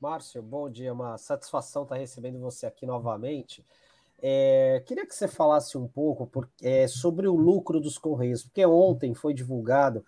[0.00, 3.64] Márcio, bom dia, uma satisfação estar recebendo você aqui novamente.
[4.20, 8.64] É, queria que você falasse um pouco por, é, sobre o lucro dos Correios, porque
[8.64, 10.04] ontem foi divulgado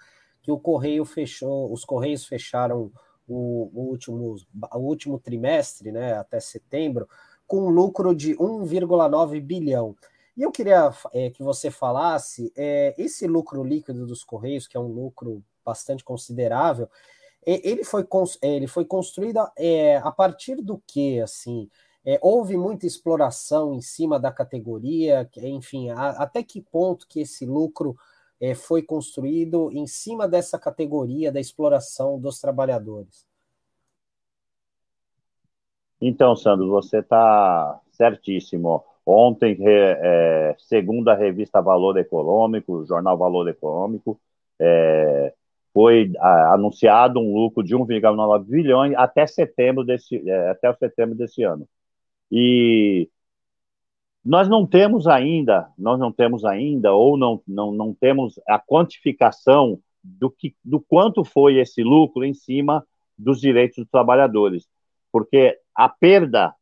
[0.49, 2.91] que o Correio fechou, os Correios fecharam
[3.29, 4.35] o, o, último,
[4.73, 7.07] o último trimestre, né, até setembro,
[7.47, 9.95] com um lucro de 1,9 bilhão.
[10.35, 14.81] E eu queria é, que você falasse, é, esse lucro líquido dos Correios, que é
[14.81, 16.89] um lucro bastante considerável,
[17.45, 18.07] ele foi,
[18.41, 21.69] ele foi construído é, a partir do que, assim,
[22.07, 27.45] é, houve muita exploração em cima da categoria, enfim, a, até que ponto que esse
[27.45, 27.97] lucro
[28.41, 33.27] é, foi construído em cima dessa categoria da exploração dos trabalhadores.
[36.01, 38.85] Então, Sandro, você está certíssimo.
[39.05, 44.21] Ontem, é, segundo a revista Valor Econômico, o jornal Valor Econômico,
[44.61, 45.33] é,
[45.73, 51.43] foi a, anunciado um lucro de 1,9 bilhões até setembro desse, é, até setembro desse
[51.43, 51.69] ano.
[52.31, 53.09] E
[54.29, 59.81] nós não temos ainda, nós não temos ainda, ou não, não, não temos a quantificação
[60.05, 64.69] do, que, do quanto foi esse lucro em cima dos direitos dos trabalhadores.
[65.11, 66.55] Porque a perda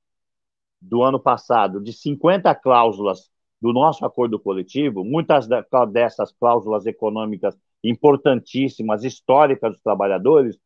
[0.80, 3.28] do ano passado de 50 cláusulas
[3.60, 5.48] do nosso acordo coletivo, muitas
[5.90, 10.56] dessas cláusulas econômicas importantíssimas, históricas dos trabalhadores,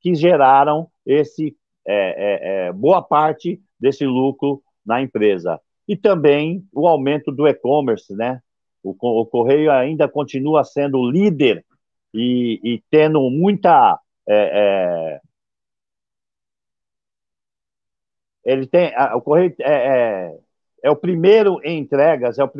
[0.00, 1.56] que geraram esse
[1.86, 8.14] é, é, é, boa parte desse lucro na empresa e também o aumento do e-commerce,
[8.14, 8.40] né?
[8.82, 11.64] O, o, Correio ainda continua sendo líder
[12.12, 13.98] e, e tendo muita.
[14.28, 15.20] É, é,
[18.44, 18.92] ele tem.
[19.14, 20.38] O Correio é, é,
[20.84, 22.50] é, o primeiro em entregas, é o,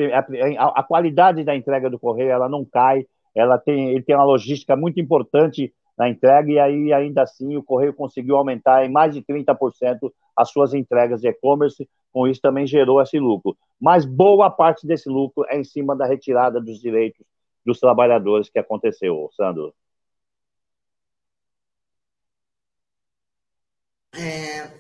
[0.58, 4.24] a, a, qualidade da entrega do Correio ela não cai, ela tem, ele tem uma
[4.24, 9.14] logística muito importante na entrega, e aí ainda assim o Correio conseguiu aumentar em mais
[9.14, 13.56] de 30% as suas entregas de e-commerce, com isso também gerou esse lucro.
[13.80, 17.26] Mas boa parte desse lucro é em cima da retirada dos direitos
[17.66, 19.74] dos trabalhadores que aconteceu, Sandro.
[24.14, 24.70] É,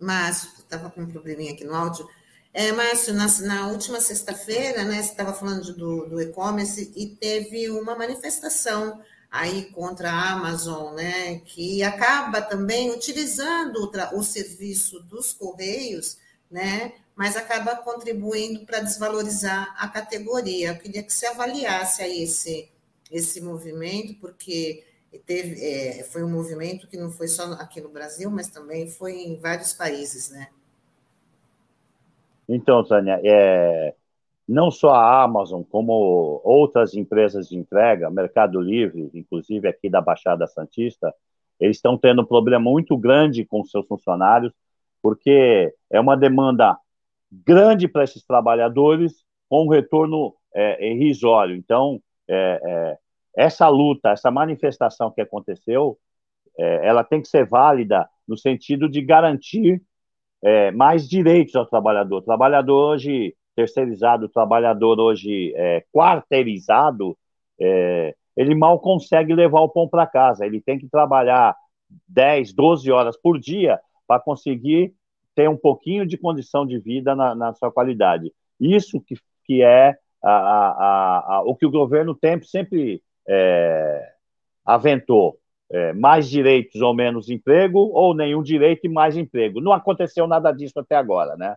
[0.00, 2.06] Márcio, estava com um probleminha aqui no áudio.
[2.52, 7.70] É, Márcio, na, na última sexta-feira, né, você estava falando do, do e-commerce e teve
[7.70, 9.00] uma manifestação
[9.30, 16.18] aí contra a Amazon, né, que acaba também utilizando o, o serviço dos Correios,
[16.50, 20.70] né, mas acaba contribuindo para desvalorizar a categoria.
[20.70, 22.68] Eu queria que você avaliasse aí esse,
[23.10, 24.84] esse movimento, porque
[25.26, 29.14] teve, é, foi um movimento que não foi só aqui no Brasil, mas também foi
[29.20, 30.48] em vários países, né?
[32.48, 33.94] Então, Tânia, é,
[34.50, 40.44] não só a Amazon, como outras empresas de entrega, Mercado Livre, inclusive aqui da Baixada
[40.48, 41.14] Santista,
[41.60, 44.52] eles estão tendo um problema muito grande com seus funcionários,
[45.00, 46.76] porque é uma demanda
[47.30, 51.54] grande para esses trabalhadores com um retorno é, irrisório.
[51.54, 52.98] Então, é, é,
[53.36, 55.96] essa luta, essa manifestação que aconteceu,
[56.58, 59.80] é, ela tem que ser válida no sentido de garantir
[60.42, 62.16] é, mais direitos ao trabalhador.
[62.16, 67.16] O trabalhador hoje terceirizado, o trabalhador hoje é, quarteirizado,
[67.60, 70.46] é, ele mal consegue levar o pão para casa.
[70.46, 71.54] Ele tem que trabalhar
[72.08, 74.94] 10, 12 horas por dia para conseguir
[75.34, 78.32] ter um pouquinho de condição de vida na, na sua qualidade.
[78.58, 84.12] Isso que, que é a, a, a, o que o governo tempo sempre é,
[84.64, 85.38] aventou.
[85.72, 89.60] é, mais direitos ou menos emprego, ou nenhum direito e mais emprego.
[89.60, 91.56] Não aconteceu nada disso até agora, né?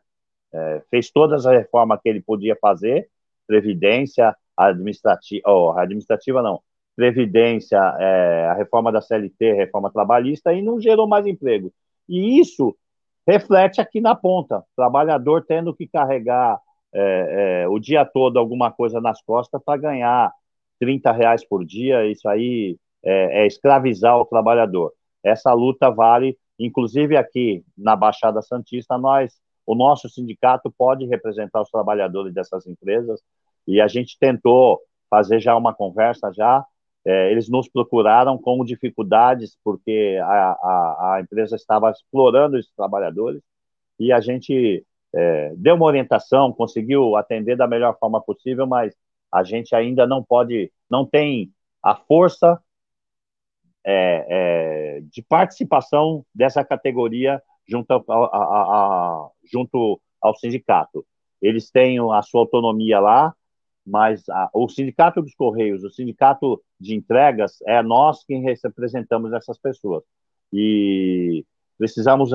[0.54, 3.10] É, fez todas as reformas que ele podia fazer,
[3.48, 6.62] previdência, administrativa, oh, administrativa não,
[6.96, 11.74] previdência, é, a reforma da CLT, a reforma trabalhista, e não gerou mais emprego.
[12.08, 12.76] E isso
[13.28, 16.60] reflete aqui na ponta, trabalhador tendo que carregar
[16.94, 20.32] é, é, o dia todo alguma coisa nas costas para ganhar
[20.80, 24.94] 30 reais por dia, isso aí é, é, escravizar o trabalhador.
[25.24, 29.34] Essa luta vale, inclusive aqui na Baixada Santista, nós,
[29.66, 33.22] o nosso sindicato pode representar os trabalhadores dessas empresas
[33.68, 36.66] e a gente tentou fazer já uma conversa já.
[37.06, 43.42] É, eles nos procuraram com dificuldades porque a, a, a, empresa estava explorando esses trabalhadores
[44.00, 48.96] e a gente é, deu uma orientação, conseguiu atender da melhor forma possível, mas
[49.32, 51.52] a gente ainda não pode, não tem
[51.84, 52.62] a força
[53.86, 61.06] é, é, de participação dessa categoria junto, a, a, a, junto ao sindicato.
[61.42, 63.34] Eles têm a sua autonomia lá,
[63.86, 70.04] mas o sindicato dos Correios, o sindicato de entregas, é nós quem representamos essas pessoas.
[70.52, 71.46] E
[71.78, 72.32] precisamos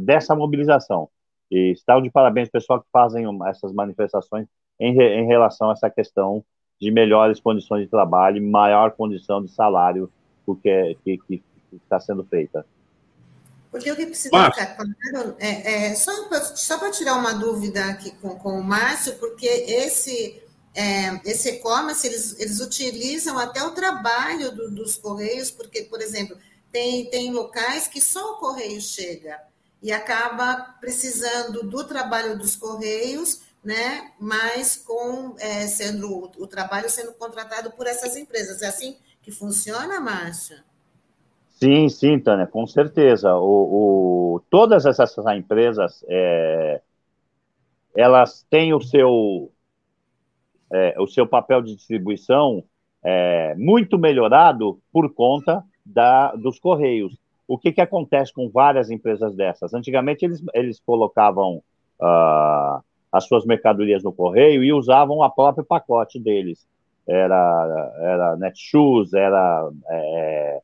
[0.00, 1.08] dessa mobilização.
[1.50, 4.46] E estão de parabéns pessoal que fazem essas manifestações
[4.78, 6.44] em, em relação a essa questão
[6.80, 10.10] de melhores condições de trabalho maior condição de salário
[10.62, 11.42] que que
[11.72, 12.64] está sendo feita.
[13.70, 14.54] Porque o que precisa Mas...
[14.54, 19.46] ficar claro é, é só para tirar uma dúvida aqui com, com o Márcio, porque
[19.46, 20.42] esse
[20.74, 26.36] é, esse e-commerce eles, eles utilizam até o trabalho do, dos correios, porque, por exemplo,
[26.70, 29.40] tem, tem locais que só o correio chega
[29.82, 34.12] e acaba precisando do trabalho dos correios, né?
[34.18, 38.62] Mas com é, sendo o, o trabalho sendo contratado por essas empresas.
[38.62, 40.62] É assim que funciona, Márcio?
[41.62, 43.36] Sim, sim, Tânia, com certeza.
[43.36, 46.80] O, o todas essas empresas, é,
[47.94, 49.52] elas têm o seu,
[50.72, 52.64] é, o seu papel de distribuição
[53.04, 57.16] é, muito melhorado por conta da, dos Correios.
[57.46, 59.74] O que, que acontece com várias empresas dessas?
[59.74, 61.62] Antigamente, eles, eles colocavam
[62.00, 62.82] uh,
[63.12, 66.64] as suas mercadorias no Correio e usavam o próprio pacote deles
[67.08, 70.60] era, era Netshoes, era é,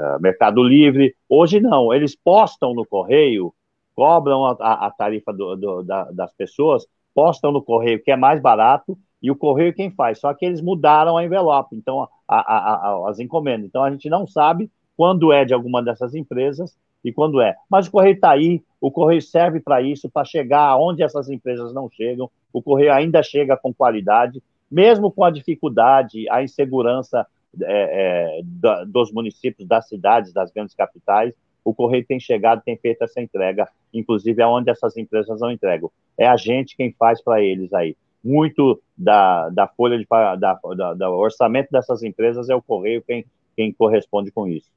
[0.00, 1.14] é, Mercado Livre.
[1.28, 3.52] Hoje não, eles postam no correio,
[3.94, 8.40] cobram a, a tarifa do, do, da, das pessoas, postam no correio que é mais
[8.40, 10.18] barato e o correio quem faz.
[10.18, 13.66] Só que eles mudaram a envelope, então a, as encomendas.
[13.66, 17.56] Então a gente não sabe quando é de alguma dessas empresas e quando é.
[17.68, 21.72] Mas o correio está aí, o correio serve para isso, para chegar onde essas empresas
[21.72, 22.30] não chegam.
[22.52, 27.26] O correio ainda chega com qualidade mesmo com a dificuldade, a insegurança
[27.62, 31.34] é, é, da, dos municípios, das cidades, das grandes capitais,
[31.64, 35.90] o Correio tem chegado, tem feito essa entrega, inclusive aonde essas empresas não entregam.
[36.16, 37.96] É a gente quem faz para eles aí.
[38.22, 43.24] Muito da, da folha de da, da, da, orçamento dessas empresas é o Correio quem,
[43.56, 44.70] quem corresponde com isso.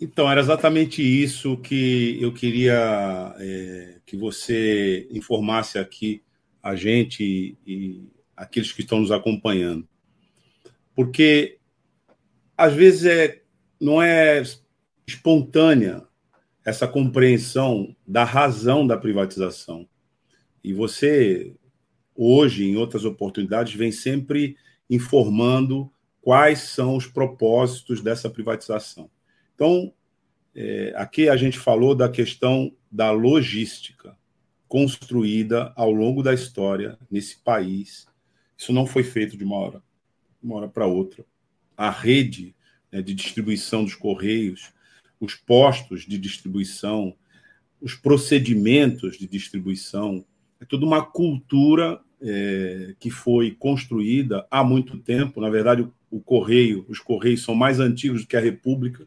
[0.00, 6.22] Então, era exatamente isso que eu queria é, que você informasse aqui
[6.62, 8.08] a gente e,
[8.38, 9.86] aqueles que estão nos acompanhando.
[10.94, 11.58] Porque
[12.56, 13.42] às vezes é,
[13.80, 14.42] não é
[15.06, 16.06] espontânea
[16.64, 19.88] essa compreensão da razão da privatização.
[20.62, 21.54] E você,
[22.14, 24.56] hoje, em outras oportunidades, vem sempre
[24.90, 29.10] informando quais são os propósitos dessa privatização.
[29.54, 29.92] Então,
[30.54, 34.16] é, aqui a gente falou da questão da logística
[34.66, 38.07] construída ao longo da história nesse país.
[38.58, 39.82] Isso não foi feito de uma hora,
[40.42, 41.24] uma hora para outra.
[41.76, 42.56] A rede
[42.90, 44.72] né, de distribuição dos correios,
[45.20, 47.14] os postos de distribuição,
[47.80, 50.24] os procedimentos de distribuição,
[50.60, 55.40] é toda uma cultura é, que foi construída há muito tempo.
[55.40, 59.06] Na verdade, o, o correio, os correios são mais antigos do que a República,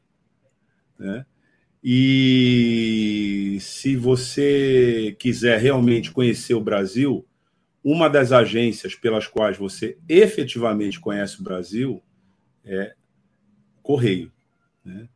[0.98, 1.26] né?
[1.84, 7.26] E se você quiser realmente conhecer o Brasil,
[7.84, 12.02] uma das agências pelas quais você efetivamente conhece o Brasil
[12.64, 12.94] é
[13.82, 14.32] Correio.
[14.86, 15.08] Né?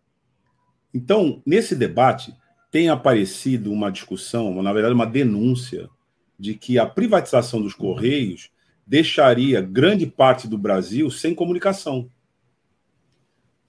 [0.94, 2.34] Então, nesse debate,
[2.72, 5.90] tem aparecido uma discussão, na verdade, uma denúncia,
[6.38, 8.50] de que a privatização dos Correios
[8.86, 12.10] deixaria grande parte do Brasil sem comunicação.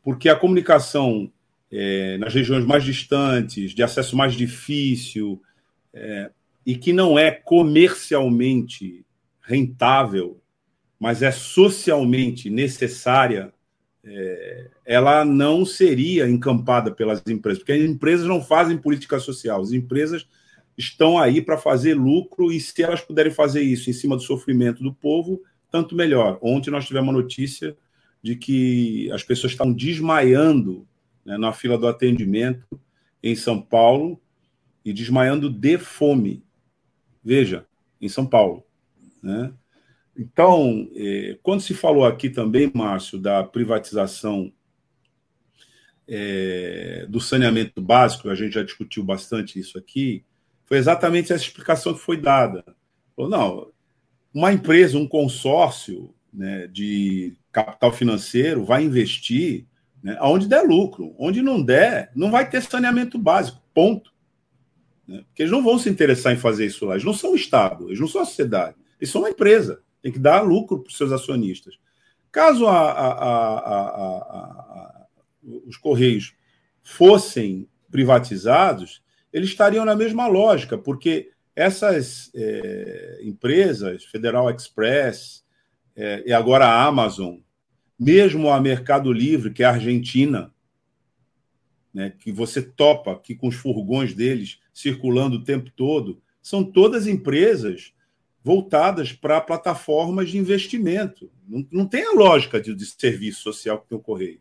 [0.03, 1.31] Porque a comunicação
[1.71, 5.43] é, nas regiões mais distantes, de acesso mais difícil,
[5.93, 6.31] é,
[6.67, 9.07] e que não é comercialmente
[9.41, 10.43] rentável,
[10.99, 13.55] mas é socialmente necessária
[14.05, 19.73] é, ela não seria encampada pelas empresas, porque as empresas não fazem política social, as
[19.73, 20.27] empresas
[20.79, 24.83] estão aí para fazer lucro e se elas puderem fazer isso em cima do sofrimento
[24.83, 26.39] do povo, tanto melhor.
[26.41, 27.77] Ontem nós tivemos uma notícia
[28.23, 30.87] de que as pessoas estão desmaiando
[31.25, 32.81] né, na fila do atendimento
[33.23, 34.21] em São Paulo
[34.85, 36.46] e desmaiando de fome.
[37.27, 37.67] Veja,
[38.01, 38.65] em São Paulo.
[39.21, 39.53] Né?
[40.17, 44.53] Então, eh, quando se falou aqui também, Márcio, da privatização
[46.07, 50.25] eh, do saneamento básico, a gente já discutiu bastante isso aqui,
[50.67, 52.65] foi exatamente essa explicação que foi dada.
[53.17, 53.73] Falou, não,
[54.33, 59.67] uma empresa, um consórcio né, de capital financeiro vai investir
[60.01, 61.13] né, onde der lucro.
[61.19, 63.61] Onde não der, não vai ter saneamento básico.
[63.75, 64.15] Ponto.
[65.07, 65.23] Né?
[65.27, 66.95] Porque eles não vão se interessar em fazer isso lá.
[66.95, 68.77] Eles não são o Estado, eles não são a sociedade.
[69.01, 69.83] Eles são uma empresa.
[70.03, 71.79] Tem que dar lucro para os seus acionistas.
[72.31, 73.13] Caso a, a,
[73.59, 75.07] a,
[75.67, 76.35] os Correios
[76.83, 79.03] fossem privatizados,
[79.33, 85.45] eles estariam na mesma lógica, porque essas é, empresas, Federal Express
[85.95, 87.37] é, e agora a Amazon,
[87.99, 90.53] mesmo a Mercado Livre, que é a Argentina,
[91.93, 97.07] né, que você topa aqui com os furgões deles circulando o tempo todo, são todas
[97.07, 97.95] empresas
[98.45, 101.31] voltadas para plataformas de investimento.
[101.49, 104.39] Não, não tem a lógica de, de, serviço social que tem o Correio.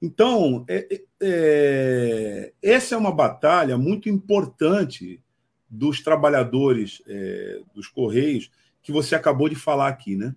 [0.00, 5.22] Então, é, é, é, essa é uma batalha muito importante
[5.70, 8.50] dos trabalhadores é, dos Correios
[8.82, 10.34] que você acabou de falar aqui, né?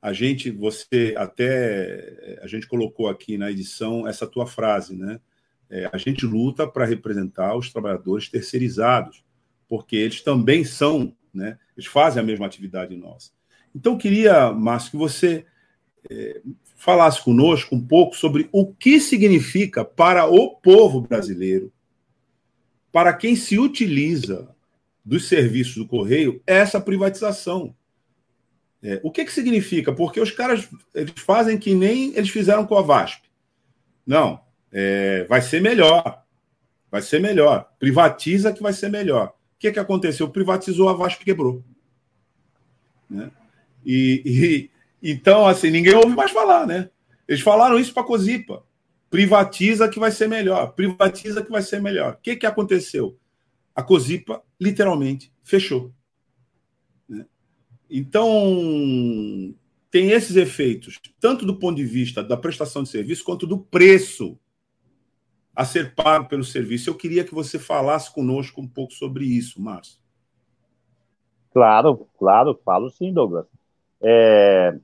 [0.00, 5.20] a gente, você até, a gente colocou aqui na edição essa tua frase, né?
[5.70, 9.22] É, a gente luta para representar os trabalhadores terceirizados,
[9.68, 11.58] porque eles também são, né?
[11.76, 13.30] Eles fazem a mesma atividade nossa.
[13.74, 15.44] Então, queria, Márcio, que você
[16.10, 16.40] é,
[16.76, 21.72] falasse conosco um pouco sobre o que significa para o povo brasileiro,
[22.90, 24.48] para quem se utiliza
[25.04, 27.74] dos serviços do Correio, essa privatização.
[28.82, 29.92] É, o que, que significa?
[29.92, 33.22] Porque os caras eles fazem que nem eles fizeram com a VASP.
[34.06, 34.40] Não,
[34.72, 36.24] é, vai ser melhor.
[36.90, 37.70] Vai ser melhor.
[37.78, 39.28] Privatiza que vai ser melhor.
[39.28, 40.28] O que, que aconteceu?
[40.28, 41.64] Privatizou a VASP quebrou.
[43.08, 43.30] Né?
[43.84, 44.22] E,
[45.02, 46.90] e, então, assim, ninguém ouve mais falar, né?
[47.26, 48.64] Eles falaram isso para a Cosipa.
[49.10, 50.72] Privatiza que vai ser melhor.
[50.72, 52.14] Privatiza que vai ser melhor.
[52.14, 53.18] O que, que aconteceu?
[53.74, 55.92] A Cosipa, literalmente, fechou.
[57.90, 59.54] Então,
[59.90, 64.38] tem esses efeitos, tanto do ponto de vista da prestação de serviço, quanto do preço
[65.58, 66.88] a ser pago pelo serviço.
[66.88, 69.98] Eu queria que você falasse conosco um pouco sobre isso, Márcio.
[71.50, 73.44] Claro, claro, falo sim, Douglas.
[74.00, 74.78] É...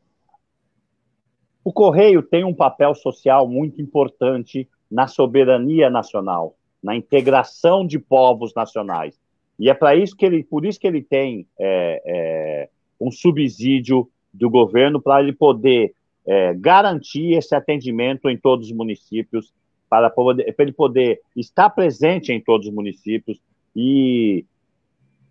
[1.63, 8.53] O Correio tem um papel social muito importante na soberania nacional, na integração de povos
[8.53, 9.17] nacionais.
[9.57, 12.69] E é para isso que ele, por isso que ele tem é, é,
[13.01, 15.95] um subsídio do governo para ele poder
[16.27, 19.55] é, garantir esse atendimento em todos os municípios,
[19.95, 23.41] para, poder, ele poder estar presente em todos os municípios.
[23.77, 24.45] E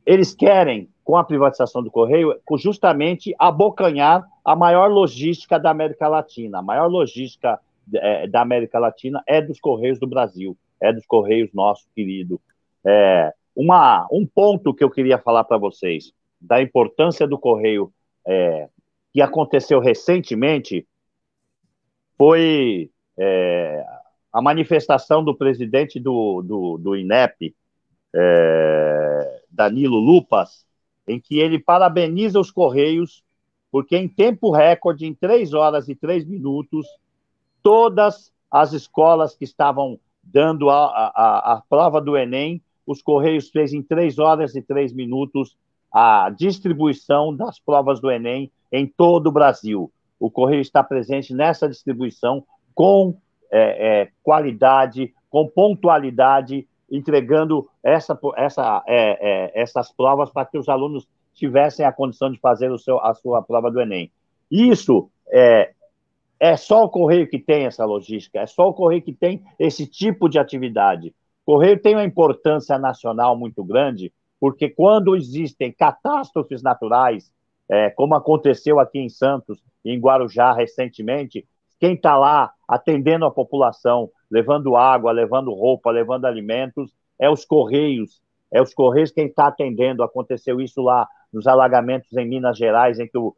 [0.06, 6.60] eles querem, com a privatização do Correio, justamente abocanhar a maior logística da América Latina.
[6.60, 7.60] A maior logística
[7.94, 12.40] é, da América Latina é dos Correios do Brasil, é dos Correios nosso querido.
[12.86, 17.94] É, uma, um ponto que eu queria falar para vocês da importância do correio
[18.26, 18.70] é,
[19.14, 20.88] que aconteceu recentemente
[22.18, 23.86] foi é,
[24.34, 27.56] a manifestação do presidente do, do, do INEP,
[28.16, 30.66] é, Danilo Lupas,
[31.08, 33.24] em que ele parabeniza os Correios,
[33.72, 36.88] porque em tempo recorde, em três horas e três minutos,
[37.62, 43.72] todas as escolas que estavam dando a, a, a prova do Enem, os Correios fez
[43.72, 45.56] em três horas e três minutos
[45.92, 49.92] a distribuição das provas do Enem em todo o Brasil.
[50.20, 53.16] O Correio está presente nessa distribuição com
[53.54, 60.68] é, é, qualidade, com pontualidade, entregando essa, essa, é, é essas provas para que os
[60.68, 64.12] alunos tivessem a condição de fazer o seu, a sua prova do Enem.
[64.50, 65.72] Isso é,
[66.40, 69.86] é só o Correio que tem essa logística, é só o Correio que tem esse
[69.88, 71.14] tipo de atividade.
[71.46, 77.32] O Correio tem uma importância nacional muito grande, porque quando existem catástrofes naturais,
[77.70, 81.46] é, como aconteceu aqui em Santos, em Guarujá recentemente,
[81.80, 88.22] quem está lá atendendo a população, levando água, levando roupa, levando alimentos, é os Correios.
[88.52, 90.04] É os Correios quem está atendendo.
[90.04, 93.36] Aconteceu isso lá nos alagamentos em Minas Gerais, em que o,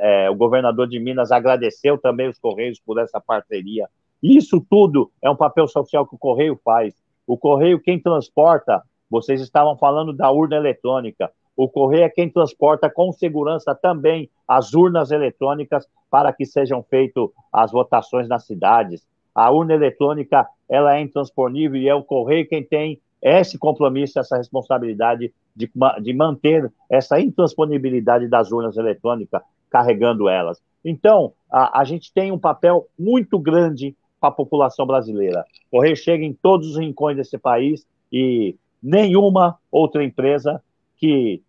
[0.00, 3.88] é, o governador de Minas agradeceu também os Correios por essa parceria.
[4.22, 6.94] Isso tudo é um papel social que o Correio faz.
[7.26, 11.30] O Correio, quem transporta, vocês estavam falando da urna eletrônica.
[11.56, 17.28] O Correio é quem transporta com segurança também as urnas eletrônicas para que sejam feitas
[17.52, 19.06] as votações nas cidades.
[19.34, 24.38] A urna eletrônica ela é intransponível e é o Correio quem tem esse compromisso, essa
[24.38, 25.70] responsabilidade de,
[26.02, 30.58] de manter essa intransferibilidade das urnas eletrônicas, carregando elas.
[30.82, 35.44] Então, a, a gente tem um papel muito grande para a população brasileira.
[35.70, 40.62] O Correio chega em todos os rincões desse país e nenhuma outra empresa
[40.96, 41.42] que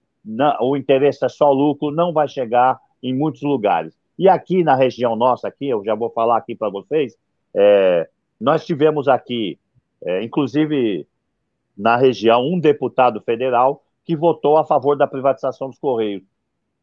[0.59, 3.95] o interesse é só lucro não vai chegar em muitos lugares.
[4.17, 7.15] E aqui na região nossa, aqui, eu já vou falar aqui para vocês,
[7.55, 8.09] é,
[8.39, 9.59] nós tivemos aqui,
[10.03, 11.07] é, inclusive
[11.77, 16.23] na região, um deputado federal que votou a favor da privatização dos Correios.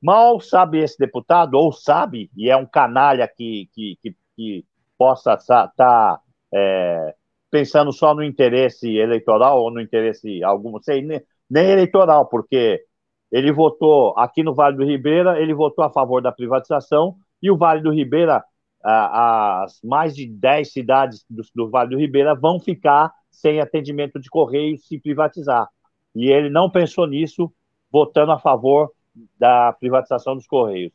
[0.01, 4.64] Mal sabe esse deputado, ou sabe, e é um canalha que, que, que, que
[4.97, 6.20] possa estar tá,
[6.53, 7.14] é,
[7.51, 12.85] pensando só no interesse eleitoral ou no interesse algum, não sei, nem, nem eleitoral, porque
[13.32, 17.59] ele votou aqui no Vale do Ribeira, ele votou a favor da privatização, e o
[17.59, 18.43] Vale do Ribeira,
[18.83, 24.79] as mais de 10 cidades do, Vale do Ribeira vão ficar sem atendimento de correio
[24.79, 25.69] se privatizar.
[26.15, 27.53] E ele não pensou nisso,
[27.93, 28.91] votando a favor
[29.39, 30.91] da privatização dos Correios.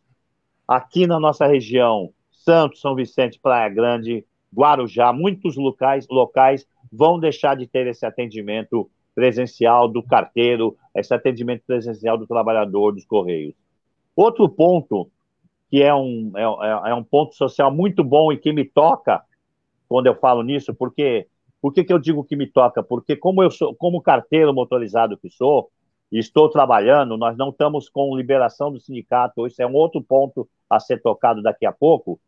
[0.68, 7.56] Aqui na nossa região, Santos, São Vicente, Praia Grande, Guarujá, muitos locais, locais vão deixar
[7.56, 13.54] de ter esse atendimento presencial do carteiro, esse atendimento presencial do trabalhador dos Correios.
[14.16, 15.12] Outro ponto,
[15.70, 19.24] que é um, é, é, é um ponto social muito bom e que me toca
[19.88, 21.28] quando eu falo nisso, porque
[21.62, 22.82] por que, eu digo que me toca?
[22.82, 25.70] Porque como eu sou, como carteiro motorizado que sou,
[26.12, 30.80] estou trabalhando, nós não estamos com liberação do sindicato, isso é um outro ponto a
[30.80, 32.20] ser tocado daqui a pouco.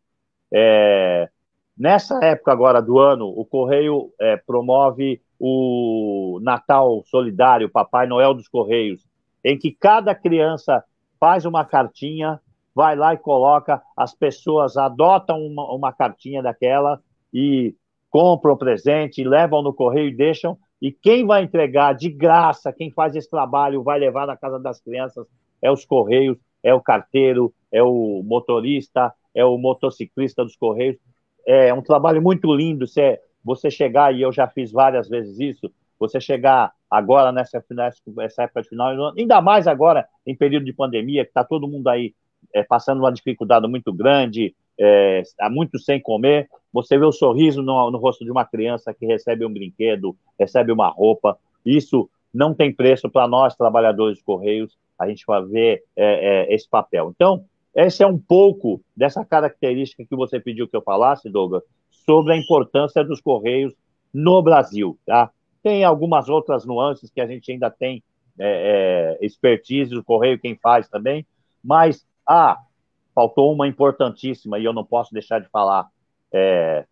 [0.52, 1.30] É,
[1.76, 8.48] nessa época agora do ano, o Correio é, promove o Natal Solidário, Papai Noel dos
[8.48, 9.04] Correios,
[9.42, 10.84] em que cada criança
[11.18, 12.40] faz uma cartinha,
[12.74, 17.00] vai lá e coloca, as pessoas adotam uma, uma cartinha daquela
[17.32, 17.74] e
[18.10, 20.58] compram presente, levam no correio e deixam.
[20.80, 24.80] E quem vai entregar de graça, quem faz esse trabalho, vai levar na casa das
[24.80, 25.26] crianças,
[25.60, 30.96] é os correios, é o carteiro, é o motorista, é o motociclista dos correios.
[31.46, 32.86] É um trabalho muito lindo.
[32.86, 37.64] Você, você chegar, e eu já fiz várias vezes isso, você chegar agora nessa,
[38.14, 41.88] nessa época de final, ainda mais agora em período de pandemia, que está todo mundo
[41.88, 42.14] aí
[42.54, 47.62] é, passando uma dificuldade muito grande, é, há muito sem comer, você vê o sorriso
[47.62, 51.36] no, no, rosto de uma criança que recebe um brinquedo, recebe uma roupa.
[51.64, 56.54] Isso não tem preço para nós, trabalhadores de Correios, a gente vai ver é, é,
[56.54, 57.12] esse papel.
[57.14, 57.44] Então,
[57.74, 62.36] esse é um pouco dessa característica que você pediu que eu falasse, Douglas, sobre a
[62.36, 63.74] importância dos Correios
[64.12, 64.98] no Brasil.
[65.06, 65.30] Tá?
[65.62, 68.02] Tem algumas outras nuances que a gente ainda tem
[68.38, 71.26] é, é, expertise do Correio, quem faz também,
[71.62, 72.58] mas, ah,
[73.14, 75.88] faltou uma importantíssima e eu não posso deixar de falar.
[76.32, 76.86] É,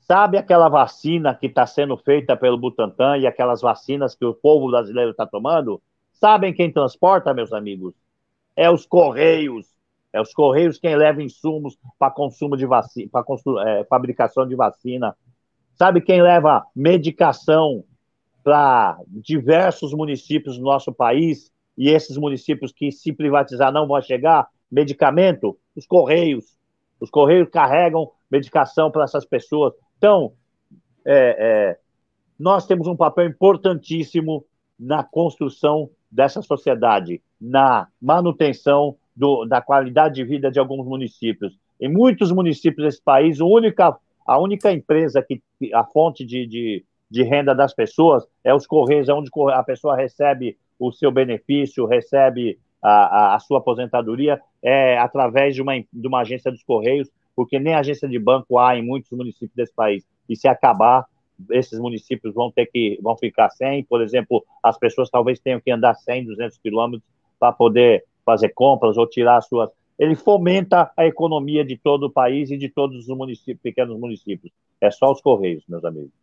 [0.00, 4.70] sabe aquela vacina que está sendo feita pelo Butantan e aquelas vacinas que o povo
[4.70, 5.80] brasileiro está tomando?
[6.12, 7.94] Sabem quem transporta, meus amigos?
[8.54, 9.66] É os Correios.
[10.12, 13.24] É os Correios quem leva insumos para consumo de vacina, para
[13.66, 15.16] é, fabricação de vacina.
[15.74, 17.84] Sabe quem leva medicação
[18.42, 24.48] para diversos municípios do nosso país e esses municípios que se privatizar não vão chegar?
[24.70, 26.56] medicamento, os Correios.
[27.00, 29.74] Os Correios carregam medicação para essas pessoas.
[29.98, 30.32] Então,
[31.04, 31.78] é, é,
[32.38, 34.44] nós temos um papel importantíssimo
[34.78, 41.58] na construção dessa sociedade, na manutenção do, da qualidade de vida de alguns municípios.
[41.80, 43.96] Em muitos municípios desse país, a única,
[44.26, 45.42] a única empresa que
[45.72, 49.96] a fonte de, de, de renda das pessoas é os Correios, é onde a pessoa
[49.96, 56.08] recebe o seu benefício, recebe a, a, a sua aposentadoria é através de uma, de
[56.08, 60.04] uma agência dos Correios, porque nem agência de banco há em muitos municípios desse país.
[60.28, 61.04] E se acabar,
[61.50, 65.70] esses municípios vão ter que vão ficar sem, por exemplo, as pessoas talvez tenham que
[65.70, 67.08] andar 100, 200 quilômetros
[67.38, 69.70] para poder fazer compras ou tirar suas.
[69.98, 74.52] Ele fomenta a economia de todo o país e de todos os municípios, pequenos municípios.
[74.80, 76.19] É só os Correios, meus amigos.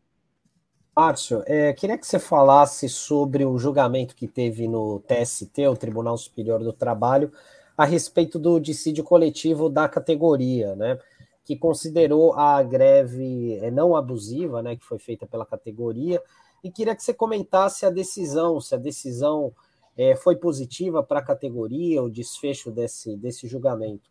[0.97, 6.17] Márcio, é, queria que você falasse sobre o julgamento que teve no TST, o Tribunal
[6.17, 7.31] Superior do Trabalho,
[7.77, 10.97] a respeito do dissídio coletivo da categoria, né?
[11.45, 14.75] Que considerou a greve é, não abusiva, né?
[14.75, 16.19] Que foi feita pela categoria,
[16.63, 19.53] e queria que você comentasse a decisão, se a decisão
[19.95, 24.09] é, foi positiva para a categoria, o desfecho desse, desse julgamento.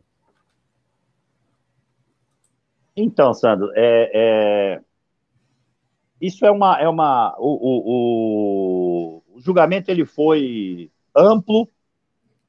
[2.96, 4.80] Então, Sandro, é, é,
[6.20, 6.78] isso é uma.
[6.80, 11.68] É uma o, o, o, julgamento ele foi amplo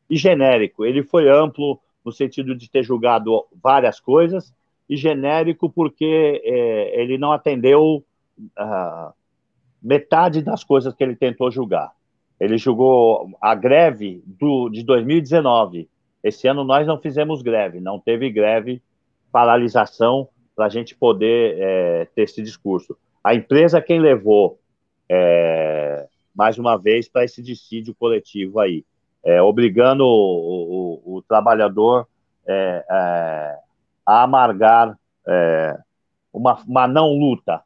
[0.09, 0.85] e genérico.
[0.85, 4.53] Ele foi amplo no sentido de ter julgado várias coisas,
[4.89, 8.03] e genérico porque é, ele não atendeu
[8.39, 9.13] uh,
[9.83, 11.91] metade das coisas que ele tentou julgar.
[12.39, 15.89] Ele julgou a greve do, de 2019.
[16.23, 18.81] Esse ano nós não fizemos greve, não teve greve,
[19.31, 22.97] paralisação para a gente poder é, ter esse discurso.
[23.27, 24.57] A empresa quem levou,
[25.09, 28.85] é, mais uma vez, para esse dissídio coletivo aí,
[29.21, 32.07] é, obrigando o, o, o trabalhador
[32.47, 33.57] é, é,
[34.05, 34.97] a amargar
[35.27, 35.77] é,
[36.31, 37.61] uma, uma não luta.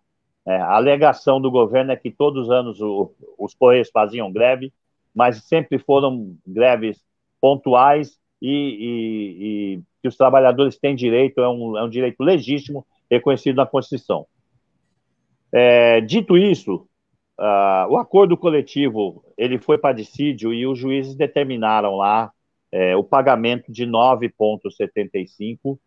[0.48, 4.74] É, a alegação do governo é que todos os anos o, os Correios faziam greve,
[5.14, 7.00] mas sempre foram greves
[7.40, 12.84] pontuais e, e, e que os trabalhadores têm direito, é um, é um direito legítimo
[13.12, 14.26] reconhecido na Constituição.
[15.54, 16.88] É, dito isso,
[17.40, 22.32] uh, o acordo coletivo ele foi para dissídio e os juízes determinaram lá
[22.72, 25.78] é, o pagamento de 9,75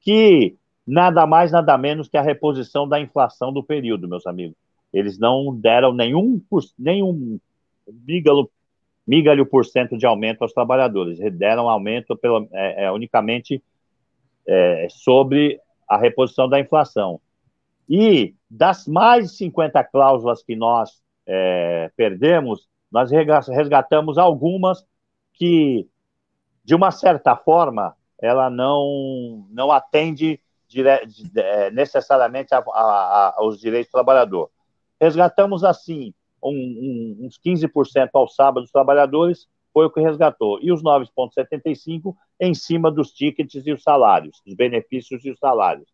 [0.00, 0.56] que
[0.86, 4.56] nada mais, nada menos que a reposição da inflação do período, meus amigos.
[4.92, 6.42] Eles não deram nenhum,
[6.78, 7.38] nenhum
[8.06, 8.50] migalho,
[9.06, 13.62] migalho por cento de aumento aos trabalhadores, deram aumento pelo, é, é, unicamente
[14.46, 17.20] é, sobre a reposição da inflação.
[17.88, 24.84] E das mais de 50 cláusulas que nós é, perdemos, nós resgatamos algumas
[25.32, 25.88] que,
[26.62, 30.38] de uma certa forma, ela não, não atende
[30.68, 30.86] dire,
[31.34, 34.50] é, necessariamente a, a, a, aos direitos do trabalhador.
[35.00, 40.58] Resgatamos, assim, um, um, uns 15% aos sábados dos trabalhadores, foi o que resgatou.
[40.60, 45.88] E os 9,75% em cima dos tickets e os salários, os benefícios e os salários.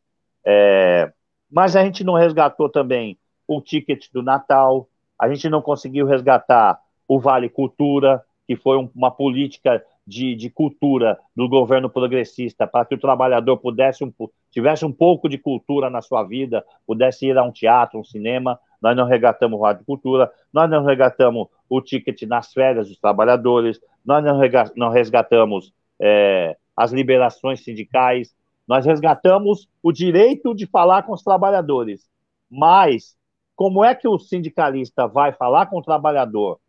[0.44, 1.12] É,
[1.50, 4.88] mas a gente não resgatou também o ticket do Natal,
[5.18, 11.18] a gente não conseguiu resgatar o Vale Cultura, que foi uma política de, de cultura
[11.36, 14.12] do governo progressista para que o trabalhador pudesse um,
[14.50, 18.58] tivesse um pouco de cultura na sua vida, pudesse ir a um teatro, um cinema.
[18.80, 24.24] Nós não regatamos rádio cultura, nós não regatamos o ticket nas férias dos trabalhadores, nós
[24.24, 24.40] não,
[24.76, 28.34] não resgatamos é, as liberações sindicais,
[28.68, 32.06] nós resgatamos o direito de falar com os trabalhadores.
[32.50, 33.16] Mas
[33.56, 36.60] como é que o sindicalista vai falar com o trabalhador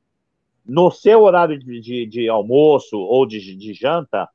[0.66, 4.30] no seu horário de, de, de almoço ou de, de janta,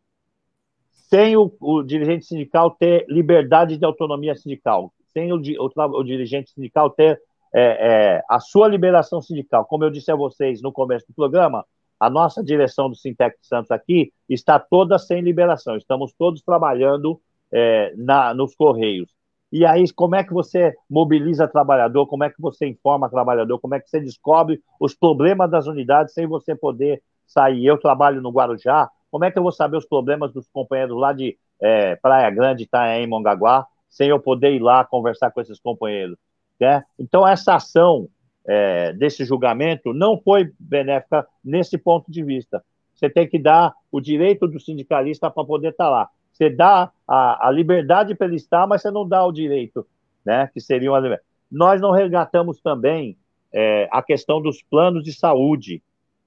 [0.90, 6.50] sem o, o, dirigente sindical ter liberdade de autonomia sindical, sem o, o, o dirigente
[6.50, 7.20] sindical ter
[7.54, 9.64] é, é, a sua liberação sindical.
[9.64, 11.64] Como eu disse a vocês no começo do programa,
[12.00, 15.76] a nossa direção do Sintec Santos aqui está toda sem liberação.
[15.76, 17.20] Estamos todos trabalhando
[17.55, 19.09] é, na, nos Correios.
[19.52, 22.09] E aí, como é que você mobiliza trabalhador?
[22.09, 23.61] Como é que você informa trabalhador?
[23.61, 27.64] Como é que você descobre os problemas das unidades sem você poder sair?
[27.64, 28.90] Eu trabalho no Guarujá.
[29.12, 32.64] Como é que eu vou saber os problemas dos companheiros lá de é, Praia Grande,
[32.64, 36.18] Itaém, Mongaguá, sem eu poder ir lá conversar com esses companheiros?
[36.61, 36.82] Né?
[36.98, 38.09] Então, essa ação
[38.44, 42.64] é, desse julgamento não foi benéfica nesse ponto de vista.
[42.92, 46.09] Você tem que dar o direito do sindicalista para poder estar lá.
[46.35, 49.87] Você dá a, a liberdade para ele estar, mas você não dá o direito,
[50.26, 50.51] né?
[50.53, 51.20] Que seria uma
[51.51, 53.16] Nós não resgatamos também
[53.53, 55.80] é, a questão dos planos de saúde.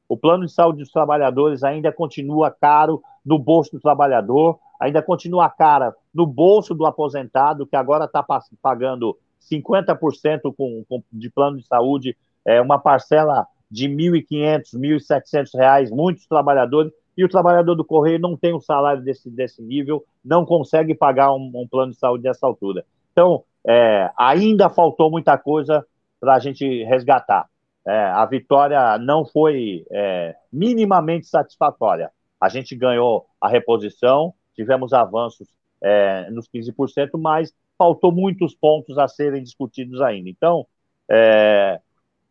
[0.08, 5.50] O plano de saúde dos trabalhadores ainda continua caro no bolso do trabalhador, ainda continua
[5.50, 8.26] cara no bolso do aposentado, que agora está
[8.62, 9.18] pagando
[9.52, 15.90] 50% com, com, de plano de saúde, é, uma parcela de R$ 1.500, R$ 1.700,
[15.92, 20.46] muitos trabalhadores e o trabalhador do Correio não tem um salário desse, desse nível, não
[20.46, 22.86] consegue pagar um, um plano de saúde dessa altura.
[23.12, 25.86] Então, é, ainda faltou muita coisa
[26.20, 27.50] para a gente resgatar.
[27.86, 32.12] É, a vitória não foi é, minimamente satisfatória.
[32.40, 35.48] A gente ganhou a reposição, tivemos avanços
[35.82, 40.30] é, nos 15%, mas faltou muitos pontos a serem discutidos ainda.
[40.30, 40.68] Então,
[41.10, 41.80] é,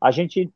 [0.01, 0.53] a gente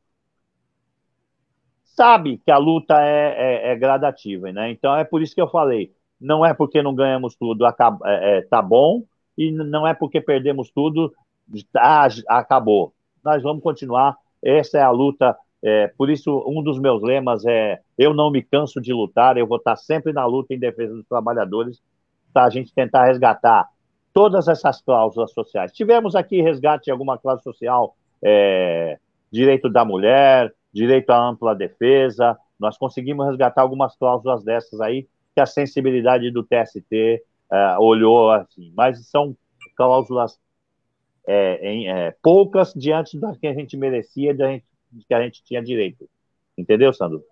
[2.01, 4.71] sabe que a luta é, é, é, gradativa, né?
[4.71, 8.39] Então é por isso que eu falei, não é porque não ganhamos tudo, acaba, é,
[8.39, 9.03] é, tá bom,
[9.37, 11.13] e não é porque perdemos tudo,
[11.77, 12.91] ah, acabou.
[13.23, 17.79] Nós vamos continuar, essa é a luta, é, por isso um dos meus lemas é,
[17.95, 21.05] eu não me canso de lutar, eu vou estar sempre na luta em defesa dos
[21.05, 21.79] trabalhadores,
[22.33, 23.69] para a gente tentar resgatar
[24.11, 25.71] todas essas cláusulas sociais.
[25.71, 28.97] Tivemos aqui resgate de alguma cláusula social, é,
[29.31, 32.37] direito da mulher, direito à ampla defesa.
[32.59, 38.71] Nós conseguimos resgatar algumas cláusulas dessas aí que a sensibilidade do TST eh, olhou assim,
[38.75, 39.35] mas são
[39.75, 40.39] cláusulas
[41.25, 44.65] é, em, é, poucas diante das que a gente merecia, da gente,
[45.07, 46.09] que a gente tinha direito.
[46.57, 47.23] Entendeu, Sandro?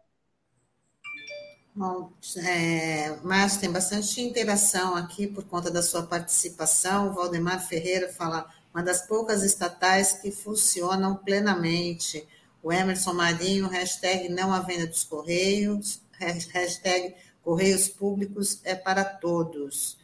[1.76, 2.12] Bom,
[2.46, 7.10] é, Márcio, tem bastante interação aqui por conta da sua participação.
[7.10, 12.28] O Valdemar Ferreira fala, uma das poucas estatais que funcionam plenamente.
[12.62, 19.98] O Emerson Marinho, hashtag não à venda dos Correios, hashtag Correios Públicos é para todos.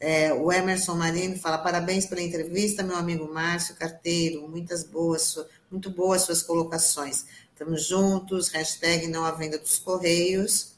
[0.00, 5.36] É, o Emerson Marinho fala, parabéns pela entrevista, meu amigo Márcio Carteiro, muitas boas,
[5.70, 7.26] muito boas suas colocações.
[7.52, 10.72] Estamos juntos, hashtag não à venda dos Correios.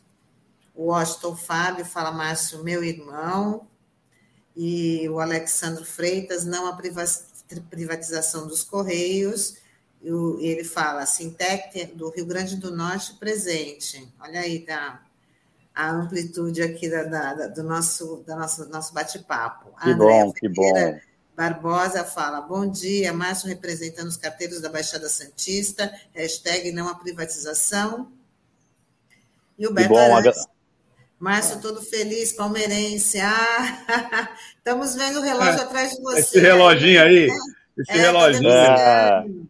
[0.74, 3.66] O Washington Fábio fala, Márcio, meu irmão.
[4.56, 6.76] E o Alexandre Freitas, não a
[7.70, 9.54] privatização dos Correios.
[10.02, 14.12] E ele fala, Sintec do Rio Grande do Norte presente.
[14.20, 15.00] Olha aí, tá?
[15.74, 19.72] A amplitude aqui da, da, do nosso, da nosso, nosso bate-papo.
[19.80, 21.00] Que bom, que bom.
[21.36, 28.12] Barbosa fala, bom dia, Márcio representando os carteiros da Baixada Santista, hashtag não a privatização.
[29.58, 30.46] E o Beto Arantes,
[31.18, 33.18] Márcio, todo feliz, palmeirense.
[33.20, 34.28] Ah,
[34.58, 36.20] estamos vendo o relógio é, atrás de você.
[36.20, 37.28] Esse reloginho aí,
[37.78, 39.48] esse é, reloginho.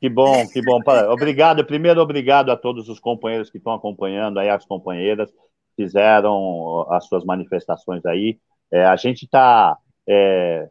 [0.00, 0.80] Que bom, que bom.
[1.10, 5.30] Obrigado, primeiro obrigado a todos os companheiros que estão acompanhando, aí as companheiras
[5.76, 8.38] fizeram as suas manifestações aí.
[8.72, 9.76] É, a gente está
[10.08, 10.68] é,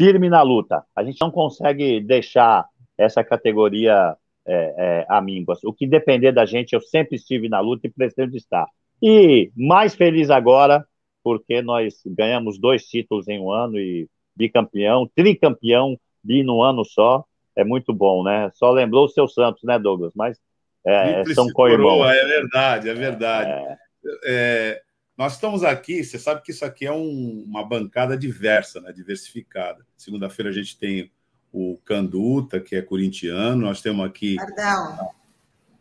[0.00, 0.84] firme na luta.
[0.94, 2.66] A gente não consegue deixar
[2.96, 4.16] essa categoria
[4.46, 5.62] é, é, amínguas.
[5.64, 8.66] O que depender da gente, eu sempre estive na luta e pretendo estar.
[9.02, 10.84] E mais feliz agora,
[11.22, 17.24] porque nós ganhamos dois títulos em um ano e bicampeão, tricampeão, bi no ano só.
[17.60, 18.50] É muito bom, né?
[18.54, 20.12] Só lembrou o seu Santos, né, Douglas?
[20.14, 20.38] Mas
[20.86, 22.06] é, são co-irmãos.
[22.06, 23.50] É verdade, é verdade.
[23.50, 23.78] É...
[24.24, 24.82] É,
[25.16, 29.86] nós estamos aqui, você sabe que isso aqui é um, uma bancada diversa, né, diversificada.
[29.96, 31.10] Segunda-feira a gente tem
[31.52, 34.36] o Canduta, que é corintiano, nós temos aqui.
[34.36, 35.14] Pardal.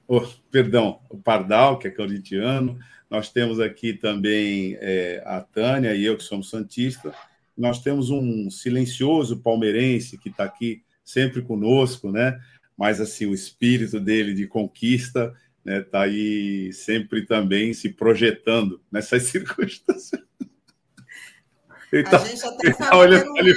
[0.07, 2.77] Oh, perdão, o Pardal, que é corintiano.
[3.09, 7.13] Nós temos aqui também é, a Tânia e eu, que somos santistas.
[7.57, 12.39] Nós temos um silencioso palmeirense que está aqui sempre conosco, né?
[12.77, 15.33] Mas assim, o espírito dele de conquista
[15.65, 20.21] né, tá aí sempre também se projetando nessas circunstâncias.
[21.91, 23.55] Ele tá, a gente até tá olhando ali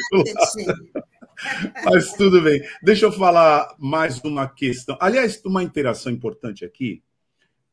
[1.84, 2.62] Mas tudo bem.
[2.82, 4.96] Deixa eu falar mais uma questão.
[4.98, 7.02] Aliás, uma interação importante aqui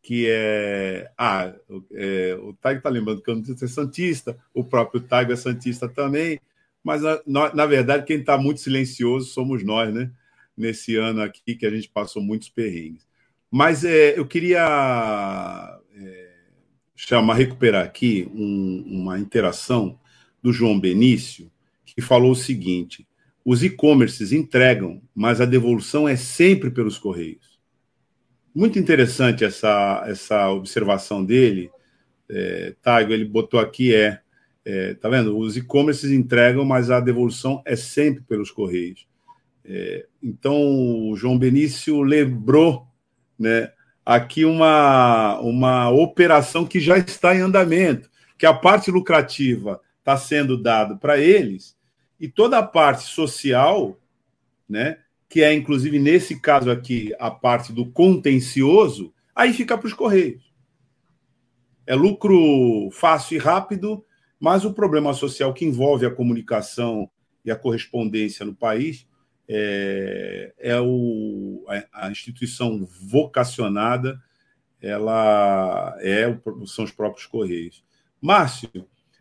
[0.01, 1.11] que é.
[1.17, 1.53] Ah,
[1.93, 5.87] é, o Taigo está lembrando que eu não é Santista, o próprio Taigo é Santista
[5.87, 6.39] também,
[6.83, 10.11] mas na, na verdade quem está muito silencioso somos nós, né?
[10.57, 13.07] Nesse ano aqui que a gente passou muitos perrengues.
[13.49, 16.29] Mas é, eu queria é,
[16.95, 19.99] chamar, recuperar aqui um, uma interação
[20.41, 21.51] do João Benício,
[21.85, 23.07] que falou o seguinte:
[23.43, 27.59] os e-commerces entregam, mas a devolução é sempre pelos correios.
[28.53, 31.71] Muito interessante essa, essa observação dele,
[32.29, 34.21] é, Taigo, ele botou aqui, é,
[34.65, 35.37] é tá vendo?
[35.37, 39.07] Os e-commerces entregam, mas a devolução é sempre pelos Correios.
[39.63, 42.87] É, então, o João Benício lembrou
[43.37, 43.71] né,
[44.05, 50.57] aqui uma, uma operação que já está em andamento, que a parte lucrativa está sendo
[50.57, 51.77] dada para eles,
[52.19, 53.97] e toda a parte social,
[54.67, 54.97] né,
[55.29, 60.51] que é inclusive nesse caso aqui a parte do contencioso, aí fica para os Correios.
[61.85, 64.03] É lucro fácil e rápido,
[64.39, 67.09] mas o problema social que envolve a comunicação
[67.43, 69.05] e a correspondência no país
[69.47, 74.21] é, é o, a, instituição vocacionada,
[74.81, 76.25] ela é
[76.67, 77.83] são os próprios Correios.
[78.21, 78.69] Márcio,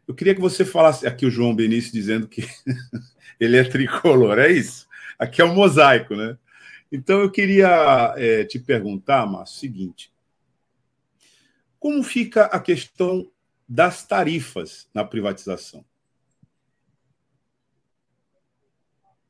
[0.06, 2.46] eu queria que você falasse aqui o João Benício dizendo que
[3.40, 4.86] ele é tricolor, é isso?
[5.18, 6.38] Aqui é um mosaico, né?
[6.92, 10.12] Então eu queria é, te perguntar, Márcio, o seguinte:
[11.78, 13.30] como fica a questão
[13.68, 15.84] das tarifas na privatização?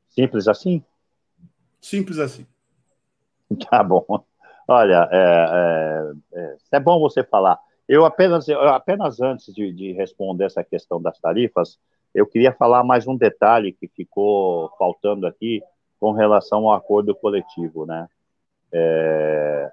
[0.09, 0.83] Simples assim?
[1.81, 2.45] Simples assim.
[3.69, 4.05] Tá bom.
[4.67, 7.59] Olha, é, é, é, é bom você falar.
[7.87, 11.79] Eu apenas, eu apenas antes de, de responder essa questão das tarifas,
[12.13, 15.63] eu queria falar mais um detalhe que ficou faltando aqui
[15.99, 18.07] com relação ao acordo coletivo, né?
[18.71, 19.71] É,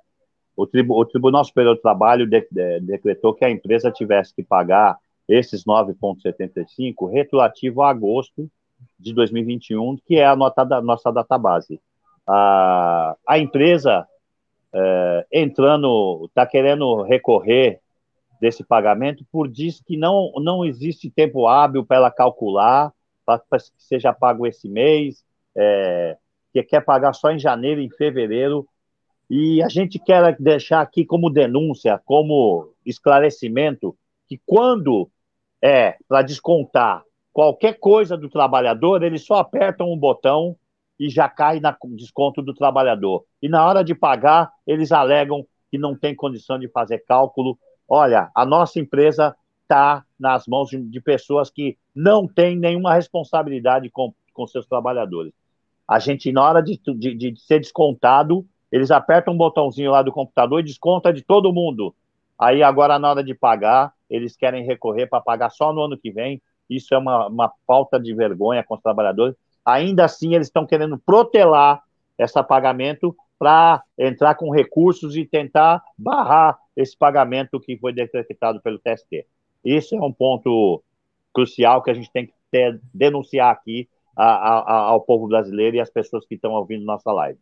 [0.56, 4.42] o, tribu, o, Tribunal Superior do Trabalho de, de, decretou que a empresa tivesse que
[4.42, 4.98] pagar
[5.28, 8.48] esses 9,75 retroativo a agosto
[8.98, 11.80] de 2021, que é a nota da, nossa database.
[12.26, 14.06] A, a empresa
[14.72, 17.80] é, entrando, está querendo recorrer
[18.40, 22.92] desse pagamento por diz que não, não existe tempo hábil para ela calcular
[23.24, 25.24] para que seja pago esse mês,
[25.56, 26.16] é,
[26.52, 28.66] que quer pagar só em janeiro e em fevereiro.
[29.28, 33.96] E a gente quer deixar aqui como denúncia, como esclarecimento,
[34.28, 35.10] que quando
[35.62, 40.56] é para descontar qualquer coisa do trabalhador, eles só apertam um botão
[40.98, 43.24] e já cai na desconto do trabalhador.
[43.42, 47.58] E na hora de pagar, eles alegam que não tem condição de fazer cálculo.
[47.88, 53.90] Olha, a nossa empresa está nas mãos de, de, pessoas que não têm nenhuma responsabilidade
[53.90, 55.32] com, com seus trabalhadores.
[55.86, 58.46] A gente, na hora de, de, de ser descontado,
[58.76, 61.94] eles apertam um botãozinho lá do computador e desconta de todo mundo.
[62.38, 66.10] Aí, agora, na hora de pagar, eles querem recorrer para pagar só no ano que
[66.10, 66.42] vem.
[66.68, 69.34] Isso é uma, uma falta de vergonha com os trabalhadores.
[69.64, 71.82] Ainda assim, eles estão querendo protelar
[72.18, 78.78] esse pagamento para entrar com recursos e tentar barrar esse pagamento que foi decretado pelo
[78.78, 79.26] TST.
[79.64, 80.82] Isso é um ponto
[81.32, 85.80] crucial que a gente tem que ter, denunciar aqui a, a, ao povo brasileiro e
[85.80, 87.40] às pessoas que estão ouvindo nossa live.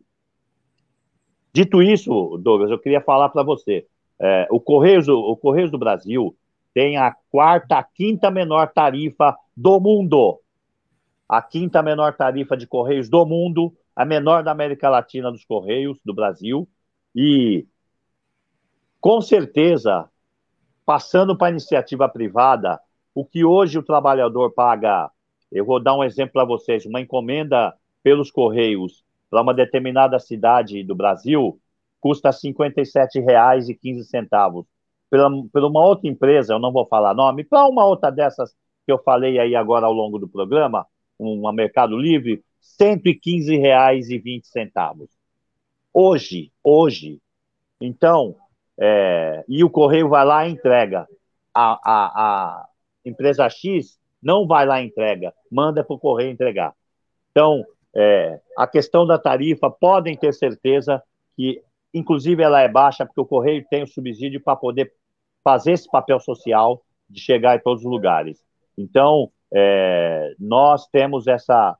[1.54, 3.86] Dito isso, Douglas, eu queria falar para você.
[4.20, 6.36] É, o, Correios, o Correios do Brasil
[6.74, 10.40] tem a quarta, a quinta menor tarifa do mundo.
[11.28, 16.00] A quinta menor tarifa de Correios do mundo, a menor da América Latina dos Correios
[16.04, 16.68] do Brasil.
[17.14, 17.64] E,
[19.00, 20.10] com certeza,
[20.84, 22.80] passando para a iniciativa privada,
[23.14, 25.08] o que hoje o trabalhador paga,
[25.52, 29.03] eu vou dar um exemplo para vocês, uma encomenda pelos Correios
[29.34, 31.60] para uma determinada cidade do Brasil
[31.98, 34.64] custa R$ 57,15.
[35.10, 38.54] Pela, pela uma outra empresa, eu não vou falar nome, para uma outra dessas
[38.86, 40.86] que eu falei aí agora ao longo do programa,
[41.18, 42.44] uma Mercado Livre,
[42.80, 45.08] R$ 115,20.
[45.92, 47.20] Hoje, hoje.
[47.80, 48.36] Então,
[48.78, 51.08] é, e o correio vai lá e entrega.
[51.52, 52.68] A, a, a
[53.04, 56.72] empresa X não vai lá e entrega, manda para o correio entregar.
[57.32, 57.64] Então,
[57.94, 61.02] é, a questão da tarifa, podem ter certeza
[61.36, 64.92] que, inclusive, ela é baixa, porque o correio tem o subsídio para poder
[65.42, 68.42] fazer esse papel social de chegar em todos os lugares.
[68.76, 71.76] Então, é, nós temos essa,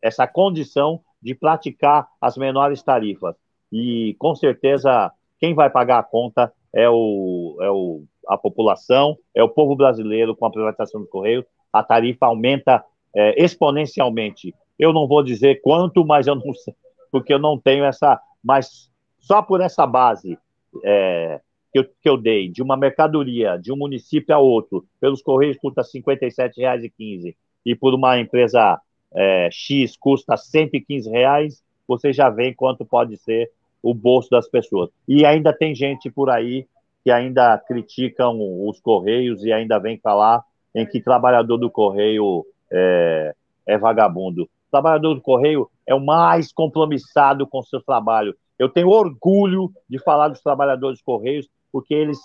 [0.00, 3.34] essa condição de praticar as menores tarifas.
[3.72, 9.42] E, com certeza, quem vai pagar a conta é, o, é o, a população, é
[9.42, 11.44] o povo brasileiro com a privatização do Correio.
[11.72, 12.84] A tarifa aumenta
[13.14, 14.54] é, exponencialmente.
[14.78, 16.74] Eu não vou dizer quanto, mas eu não sei,
[17.10, 18.20] porque eu não tenho essa.
[18.42, 18.90] Mas
[19.20, 20.38] só por essa base
[20.84, 21.40] é,
[21.72, 25.56] que, eu, que eu dei, de uma mercadoria de um município a outro, pelos Correios
[25.58, 27.34] custa R$ 57,15
[27.64, 28.80] e por uma empresa
[29.14, 33.50] é, X custa 115 reais, você já vê quanto pode ser
[33.82, 34.90] o bolso das pessoas.
[35.06, 36.66] E ainda tem gente por aí
[37.04, 40.42] que ainda criticam os Correios e ainda vem falar
[40.74, 43.34] em que trabalhador do Correio é,
[43.66, 44.44] é vagabundo.
[44.44, 48.34] O trabalhador do Correio é o mais compromissado com o seu trabalho.
[48.58, 52.18] Eu tenho orgulho de falar dos trabalhadores dos Correios, porque eles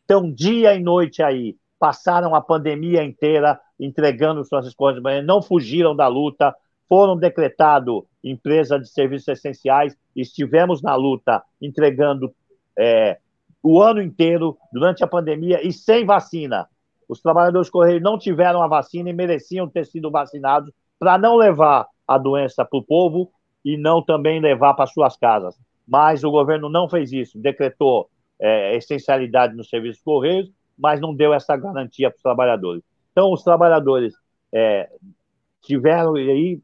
[0.00, 6.06] estão dia e noite aí, passaram a pandemia inteira entregando suas coisas, não fugiram da
[6.06, 6.54] luta,
[6.88, 12.32] foram decretados empresa de serviços essenciais, estivemos na luta entregando
[12.78, 13.18] é,
[13.62, 16.68] o ano inteiro, durante a pandemia, e sem vacina.
[17.12, 21.86] Os trabalhadores Correios não tiveram a vacina e mereciam ter sido vacinados para não levar
[22.08, 23.30] a doença para o povo
[23.62, 25.54] e não também levar para suas casas.
[25.86, 28.08] Mas o governo não fez isso, decretou
[28.40, 32.82] é, essencialidade nos serviços Correios, mas não deu essa garantia para os trabalhadores.
[33.12, 34.14] Então, os trabalhadores
[34.50, 34.90] é,
[35.60, 36.62] tiveram aí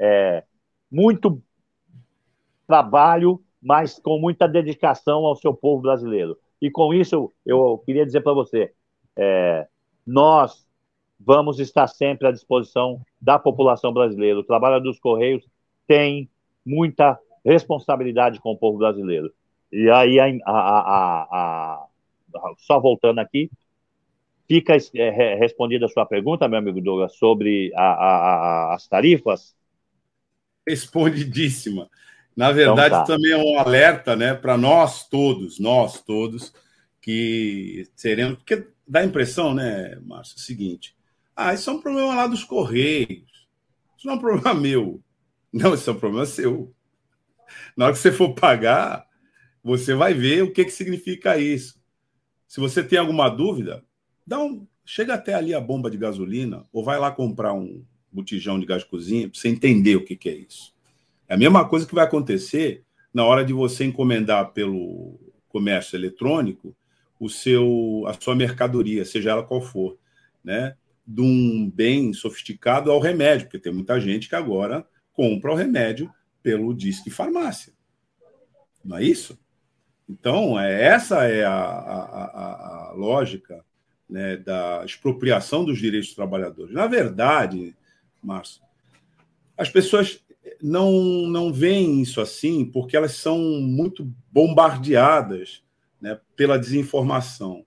[0.00, 0.42] é,
[0.90, 1.40] muito
[2.66, 6.36] trabalho, mas com muita dedicação ao seu povo brasileiro.
[6.60, 8.74] E com isso, eu queria dizer para você:
[9.18, 9.66] é,
[10.06, 10.66] nós
[11.18, 14.38] vamos estar sempre à disposição da população brasileira.
[14.38, 15.44] O trabalho dos Correios
[15.86, 16.30] tem
[16.64, 19.32] muita responsabilidade com o povo brasileiro.
[19.72, 21.86] E aí, a, a, a,
[22.56, 23.50] só voltando aqui,
[24.46, 29.58] fica é, respondida a sua pergunta, meu amigo Douglas, sobre as tarifas
[30.68, 31.88] respondidíssima.
[32.36, 33.04] Na verdade, então tá.
[33.04, 36.52] também é um alerta né, para nós todos, nós todos,
[37.00, 38.36] que seremos.
[38.38, 40.96] Porque dá a impressão, né, Márcio, é o seguinte:
[41.36, 43.48] ah, isso é um problema lá dos Correios.
[43.96, 45.02] Isso não é um problema meu.
[45.52, 46.74] Não, isso é um problema seu.
[47.76, 49.06] Na hora que você for pagar,
[49.62, 51.80] você vai ver o que, que significa isso.
[52.46, 53.84] Se você tem alguma dúvida,
[54.26, 58.58] dá um, chega até ali a bomba de gasolina ou vai lá comprar um, botijão
[58.58, 60.74] de gás de cozinha, para você entender o que, que é isso.
[61.28, 66.74] É a mesma coisa que vai acontecer na hora de você encomendar pelo comércio eletrônico
[67.18, 69.98] o seu a sua mercadoria, seja ela qual for,
[70.42, 70.76] né?
[71.08, 76.12] de um bem sofisticado ao remédio, porque tem muita gente que agora compra o remédio
[76.42, 77.72] pelo disque farmácia.
[78.84, 79.38] Não é isso?
[80.06, 83.64] Então, é, essa é a, a, a, a lógica
[84.08, 86.74] né, da expropriação dos direitos dos trabalhadores.
[86.74, 87.74] Na verdade,
[88.22, 88.62] Márcio,
[89.56, 90.22] as pessoas
[90.62, 90.92] não,
[91.26, 95.62] não veem isso assim porque elas são muito bombardeadas
[96.00, 97.64] né, pela desinformação.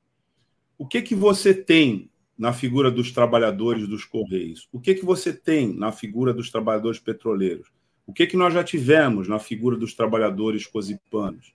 [0.77, 4.67] O que, que você tem na figura dos trabalhadores dos Correios?
[4.71, 7.69] O que, que você tem na figura dos trabalhadores petroleiros?
[8.05, 11.53] O que, que nós já tivemos na figura dos trabalhadores cosipanos?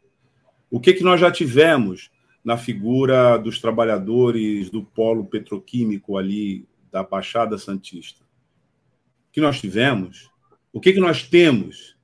[0.70, 2.11] O que, que nós já tivemos
[2.44, 8.23] na figura dos trabalhadores do polo petroquímico ali da Baixada Santista?
[9.28, 10.31] O que nós tivemos?
[10.73, 11.97] O que, que nós temos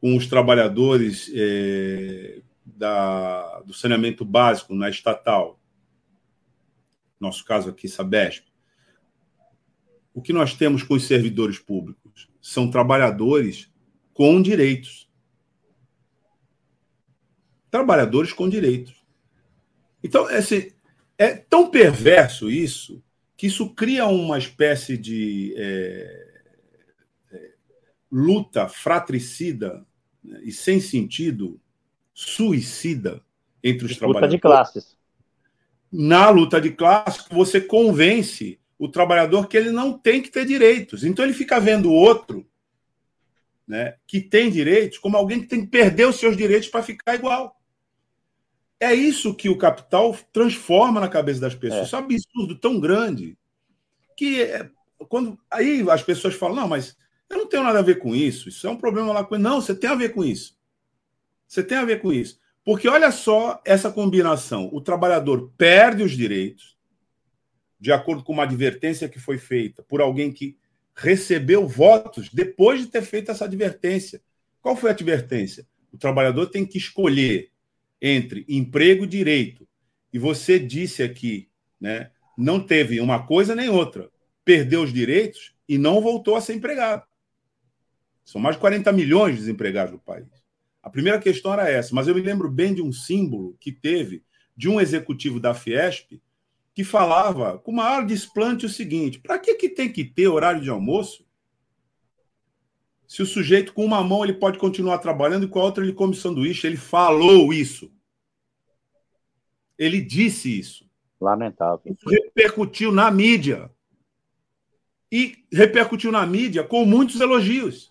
[0.00, 2.40] com os trabalhadores é,
[2.76, 5.60] da, do saneamento básico na estatal?
[7.18, 8.44] Nosso caso aqui, Sabesp.
[10.12, 12.28] O que nós temos com os servidores públicos?
[12.40, 13.70] São trabalhadores
[14.12, 15.10] com direitos
[17.70, 19.04] trabalhadores com direitos.
[20.02, 20.74] Então, esse,
[21.16, 23.02] é tão perverso isso
[23.36, 26.42] que isso cria uma espécie de é,
[27.32, 27.52] é,
[28.10, 29.86] luta fratricida
[30.22, 31.58] né, e sem sentido,
[32.20, 33.22] suicida
[33.62, 34.34] entre os trabalhadores.
[34.34, 34.96] Luta de classes.
[35.90, 41.02] Na luta de classes, você convence o trabalhador que ele não tem que ter direitos.
[41.02, 42.46] Então ele fica vendo o outro
[43.66, 47.14] né, que tem direitos como alguém que tem que perder os seus direitos para ficar
[47.14, 47.56] igual.
[48.78, 51.82] É isso que o capital transforma na cabeça das pessoas.
[51.82, 51.84] É.
[51.84, 53.36] Isso é um absurdo tão grande
[54.16, 54.70] que é,
[55.08, 56.96] quando aí as pessoas falam: não, mas
[57.28, 59.38] eu não tenho nada a ver com isso, isso é um problema lá com.
[59.38, 60.59] Não, você tem a ver com isso.
[61.50, 62.38] Você tem a ver com isso.
[62.64, 66.78] Porque olha só essa combinação: o trabalhador perde os direitos,
[67.78, 70.56] de acordo com uma advertência que foi feita por alguém que
[70.94, 74.22] recebeu votos depois de ter feito essa advertência.
[74.62, 75.66] Qual foi a advertência?
[75.92, 77.50] O trabalhador tem que escolher
[78.00, 79.66] entre emprego e direito,
[80.12, 81.48] e você disse aqui,
[81.80, 84.08] né, não teve uma coisa nem outra,
[84.44, 87.04] perdeu os direitos e não voltou a ser empregado.
[88.24, 90.39] São mais de 40 milhões de desempregados no país.
[90.82, 94.24] A primeira questão era essa, mas eu me lembro bem de um símbolo que teve
[94.56, 96.20] de um executivo da Fiesp
[96.74, 100.70] que falava com maior desplante o seguinte: para que, que tem que ter horário de
[100.70, 101.26] almoço?
[103.06, 105.92] Se o sujeito com uma mão ele pode continuar trabalhando e com a outra ele
[105.92, 107.92] come sanduíche, ele falou isso.
[109.76, 110.88] Ele disse isso.
[111.20, 111.80] Lamentável.
[111.92, 113.70] Isso repercutiu na mídia.
[115.10, 117.89] E repercutiu na mídia com muitos elogios.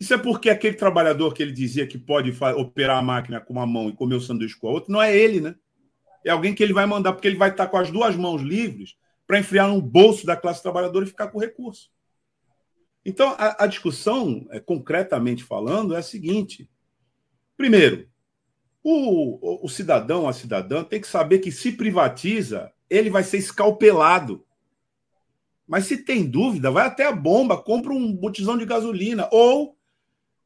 [0.00, 3.66] Isso é porque aquele trabalhador que ele dizia que pode operar a máquina com uma
[3.66, 5.54] mão e comer o sanduíche com a outra, não é ele, né?
[6.24, 8.96] É alguém que ele vai mandar, porque ele vai estar com as duas mãos livres
[9.26, 11.90] para enfiar no bolso da classe trabalhadora e ficar com recurso.
[13.04, 16.68] Então, a, a discussão, é, concretamente falando, é a seguinte:
[17.54, 18.08] primeiro,
[18.82, 23.36] o, o, o cidadão, a cidadã, tem que saber que se privatiza, ele vai ser
[23.36, 24.46] escalpelado.
[25.68, 29.28] Mas se tem dúvida, vai até a bomba, compra um botijão de gasolina.
[29.30, 29.78] Ou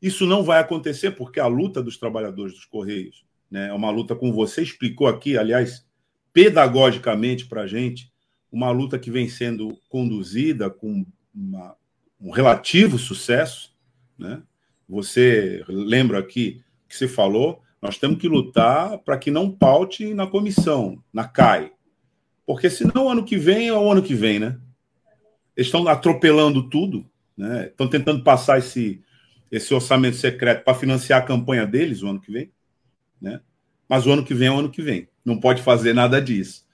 [0.06, 4.14] isso não vai acontecer, porque a luta dos trabalhadores dos Correios né, é uma luta,
[4.14, 5.86] como você explicou aqui, aliás,
[6.32, 8.12] pedagogicamente para a gente,
[8.50, 11.76] uma luta que vem sendo conduzida com uma
[12.24, 13.74] um relativo sucesso,
[14.18, 14.42] né?
[14.88, 20.26] Você lembra aqui que você falou, nós temos que lutar para que não paute na
[20.26, 21.72] comissão, na CAI.
[22.46, 24.58] Porque senão ano que vem é o ano que vem, né?
[25.54, 27.04] Eles estão atropelando tudo,
[27.36, 27.66] né?
[27.66, 29.02] Estão tentando passar esse,
[29.56, 32.50] esse orçamento secreto para financiar a campanha deles o ano que vem,
[33.20, 33.40] né?
[33.88, 35.08] Mas o ano que vem é o ano que vem.
[35.24, 36.66] Não pode fazer nada disso.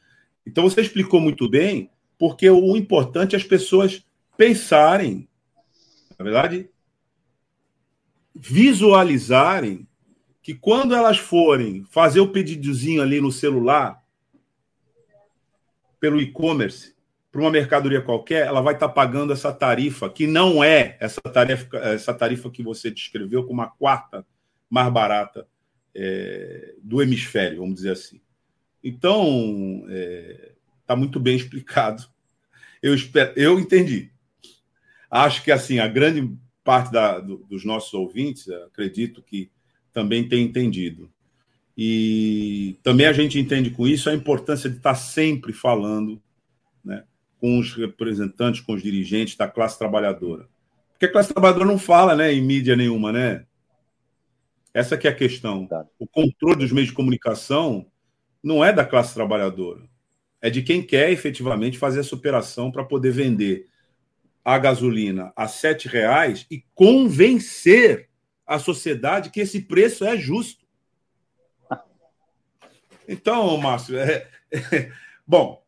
[0.47, 4.05] Então você explicou muito bem, porque o importante é as pessoas
[4.36, 5.28] pensarem
[6.20, 6.69] na verdade,
[8.35, 9.89] visualizarem
[10.43, 14.05] que quando elas forem fazer o pedidozinho ali no celular,
[15.98, 16.94] pelo e-commerce,
[17.31, 21.20] para uma mercadoria qualquer, ela vai estar tá pagando essa tarifa, que não é essa
[21.20, 24.27] tarifa, essa tarifa que você descreveu como a quarta
[24.69, 25.47] mais barata
[25.94, 28.20] é, do hemisfério, vamos dizer assim.
[28.82, 30.52] Então, está é,
[30.86, 32.05] tá muito bem explicado.
[32.82, 34.11] Eu, espero, eu entendi.
[35.11, 39.51] Acho que assim a grande parte da, do, dos nossos ouvintes, acredito que
[39.93, 41.11] também tem entendido.
[41.77, 46.20] E também a gente entende com isso a importância de estar sempre falando
[47.41, 50.47] com os representantes, com os dirigentes da classe trabalhadora.
[50.93, 53.47] Porque a classe trabalhadora não fala né, em mídia nenhuma, né?
[54.73, 55.67] Essa que é a questão.
[55.99, 57.87] O controle dos meios de comunicação
[58.43, 59.89] não é da classe trabalhadora.
[60.43, 63.67] é de quem quer efetivamente fazer essa operação para poder vender
[64.45, 68.09] a gasolina a R$ reais e convencer
[68.47, 70.65] a sociedade que esse preço é justo.
[73.12, 74.93] Então, Márcio, é, é,
[75.27, 75.61] bom,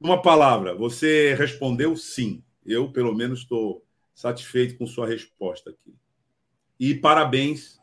[0.00, 2.42] uma palavra, você respondeu sim.
[2.64, 5.94] Eu, pelo menos, estou satisfeito com sua resposta aqui.
[6.78, 7.78] E parabéns,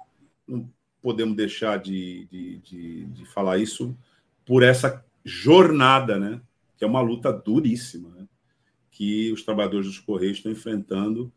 [0.48, 0.69] não
[1.02, 3.98] podemos deixar de, de, de, de falar isso,
[4.45, 6.41] por essa jornada, né?
[6.77, 8.27] que é uma luta duríssima, né?
[8.91, 11.31] que os trabalhadores dos Correios estão enfrentando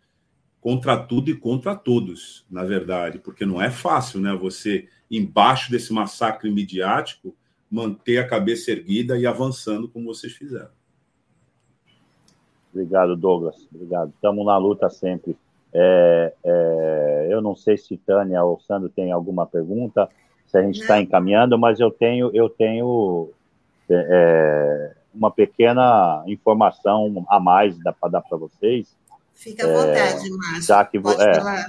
[0.60, 4.34] contra tudo e contra todos, na verdade, porque não é fácil, né?
[4.34, 7.36] Você, embaixo desse massacre midiático,
[7.70, 10.70] manter a cabeça erguida e avançando como vocês fizeram.
[12.72, 13.56] Obrigado, Douglas.
[13.74, 14.12] Obrigado.
[14.14, 15.36] Estamos na luta sempre.
[15.72, 20.08] É, é, eu não sei se Tânia ou Sandro tem alguma pergunta,
[20.46, 23.30] se a gente está encaminhando, mas eu tenho, eu tenho
[23.90, 28.94] é, é uma pequena informação a mais para dar para vocês.
[29.32, 30.62] Fica à vontade, é, Márcio.
[30.62, 31.66] Já que Pode é, falar.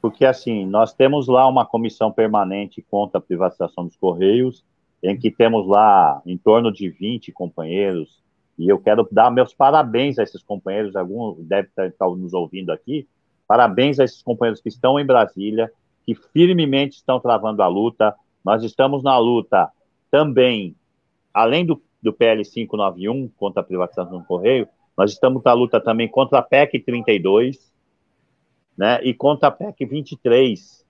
[0.00, 4.64] Porque, assim, nós temos lá uma comissão permanente contra a privatização dos Correios,
[5.02, 8.22] em que temos lá em torno de 20 companheiros,
[8.58, 13.08] e eu quero dar meus parabéns a esses companheiros, alguns devem estar nos ouvindo aqui,
[13.48, 15.70] parabéns a esses companheiros que estão em Brasília,
[16.04, 18.14] que firmemente estão travando a luta.
[18.44, 19.70] Nós estamos na luta
[20.10, 20.74] também,
[21.32, 24.68] além do do PL 591 contra a privatização do Correio,
[24.98, 27.72] nós estamos na luta também contra a PEC 32,
[28.76, 30.84] né, e contra a PEC 23,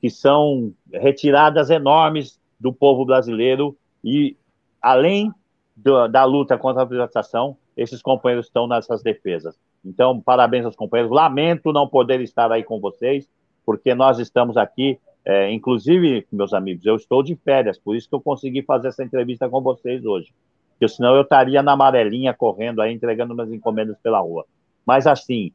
[0.00, 4.36] que são retiradas enormes do povo brasileiro e
[4.80, 5.32] além
[5.76, 9.58] do, da luta contra a privatização, esses companheiros estão nessas defesas.
[9.84, 11.14] Então, parabéns aos companheiros.
[11.14, 13.28] Lamento não poder estar aí com vocês,
[13.64, 18.14] porque nós estamos aqui é, inclusive, meus amigos, eu estou de férias, por isso que
[18.14, 20.32] eu consegui fazer essa entrevista com vocês hoje.
[20.70, 24.46] Porque senão eu estaria na amarelinha correndo aí, entregando minhas encomendas pela rua.
[24.86, 25.50] Mas assim,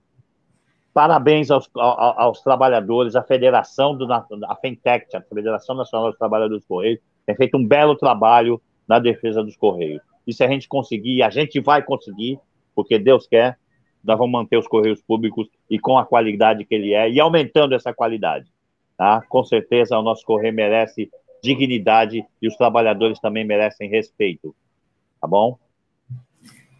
[0.94, 6.62] parabéns aos, aos, aos trabalhadores, a Federação do a FENTEC, a Federação Nacional dos Trabalhadores
[6.62, 10.02] dos Correios, tem feito um belo trabalho na defesa dos Correios.
[10.26, 12.40] E se a gente conseguir, a gente vai conseguir,
[12.76, 13.58] porque Deus quer,
[14.04, 17.76] nós vamos manter os Correios públicos e com a qualidade que ele é, e aumentando
[17.76, 18.52] essa qualidade.
[18.98, 19.22] Tá?
[19.30, 21.10] Com certeza, o nosso Correio merece
[21.42, 24.56] dignidade e os trabalhadores também merecem respeito.
[25.20, 25.58] Tá bom?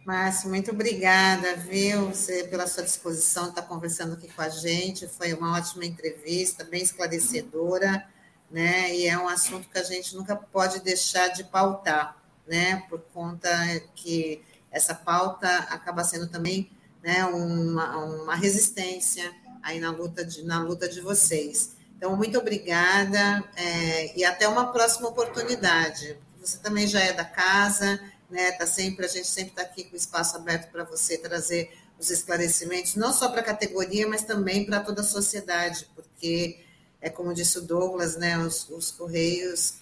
[0.04, 5.06] Márcio, muito obrigada, viu, você pela sua disposição estar conversando aqui com a gente.
[5.06, 8.04] Foi uma ótima entrevista, bem esclarecedora,
[8.50, 8.92] né?
[8.92, 12.16] E é um assunto que a gente nunca pode deixar de pautar,
[12.48, 12.82] né?
[12.90, 13.48] Por conta
[13.94, 14.42] que
[14.72, 16.68] essa pauta acaba sendo também
[17.00, 21.76] né, uma, uma resistência aí na luta de, na luta de vocês.
[21.96, 26.18] Então, muito obrigada é, e até uma próxima oportunidade.
[26.40, 28.00] Você também já é da casa,
[28.32, 28.50] né?
[28.52, 32.10] Tá sempre, a gente sempre está aqui com o espaço aberto para você trazer os
[32.10, 36.58] esclarecimentos, não só para a categoria, mas também para toda a sociedade, porque
[37.00, 38.38] é como disse o Douglas, né?
[38.38, 39.78] Os, os Correios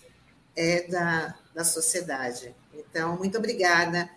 [0.57, 2.55] é da, da sociedade.
[2.75, 4.11] Então, muito obrigada.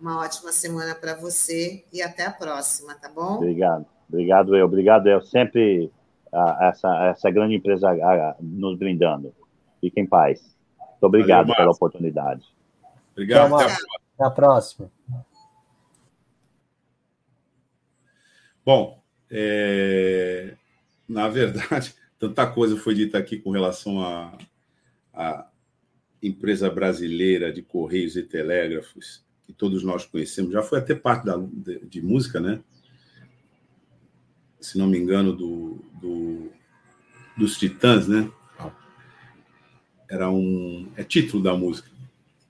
[0.00, 3.36] Uma ótima semana para você e até a próxima, tá bom?
[3.36, 3.86] Obrigado.
[4.08, 4.66] Obrigado, eu.
[4.66, 5.20] Obrigado, eu.
[5.22, 5.90] Sempre
[6.60, 7.88] essa, essa grande empresa
[8.40, 9.34] nos brindando.
[9.80, 10.40] Fiquem em paz.
[10.78, 12.44] Muito obrigado Valeu, pela oportunidade.
[13.18, 13.54] Obrigado.
[13.56, 14.92] Até, até a próxima.
[18.64, 20.54] Bom, é...
[21.08, 24.38] na verdade, tanta coisa foi dita aqui com relação à
[25.12, 25.50] a, a,
[26.22, 31.36] empresa brasileira de Correios e Telégrafos, que todos nós conhecemos, já foi até parte da,
[31.36, 32.62] de, de música, né?
[34.60, 36.50] se não me engano, do, do,
[37.36, 38.30] dos Titãs, né?
[40.10, 40.90] Era um.
[40.96, 41.88] É título da música.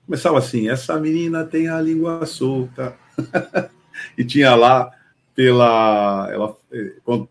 [0.09, 2.97] Começava assim: essa menina tem a língua solta.
[4.17, 4.91] e tinha lá,
[5.35, 6.27] pela.
[6.33, 6.57] Ela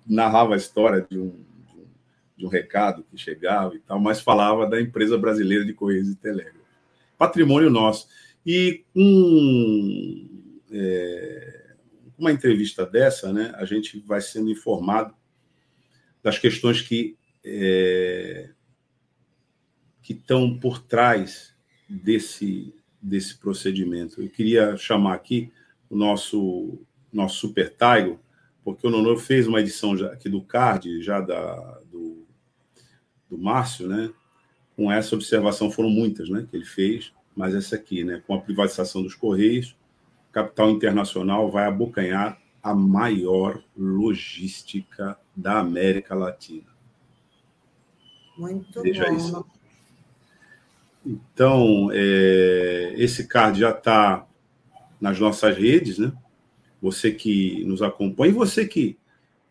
[0.06, 1.44] narrava a história de um,
[2.36, 6.14] de um recado que chegava e tal, mas falava da empresa brasileira de Correios e
[6.14, 6.60] Telégrafo.
[7.18, 8.06] Patrimônio nosso.
[8.46, 10.40] E um.
[10.70, 11.74] É,
[12.16, 15.12] uma entrevista dessa, né, a gente vai sendo informado
[16.22, 18.50] das questões que é,
[20.00, 21.57] que estão por trás
[21.88, 24.20] desse desse procedimento.
[24.20, 25.52] Eu queria chamar aqui
[25.88, 26.78] o nosso
[27.12, 28.20] nosso super Taigo,
[28.64, 32.26] porque o Nono fez uma edição já, aqui do card já da do,
[33.30, 34.10] do Márcio, né?
[34.76, 38.40] Com essa observação foram muitas, né, que ele fez, mas essa aqui, né, com a
[38.40, 39.76] privatização dos correios,
[40.30, 46.68] capital internacional vai abocanhar a maior logística da América Latina.
[48.36, 49.16] Muito Veja bom.
[49.16, 49.46] Isso.
[51.08, 54.26] Então, é, esse card já está
[55.00, 56.12] nas nossas redes, né?
[56.82, 58.98] Você que nos acompanha e você que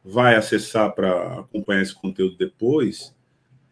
[0.06, 3.16] vai acessar para acompanhar esse conteúdo depois,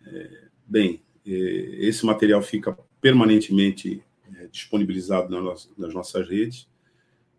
[0.03, 0.29] é,
[0.65, 4.01] bem, é, esse material fica permanentemente
[4.35, 6.67] é, disponibilizado nas, nas, nossas redes,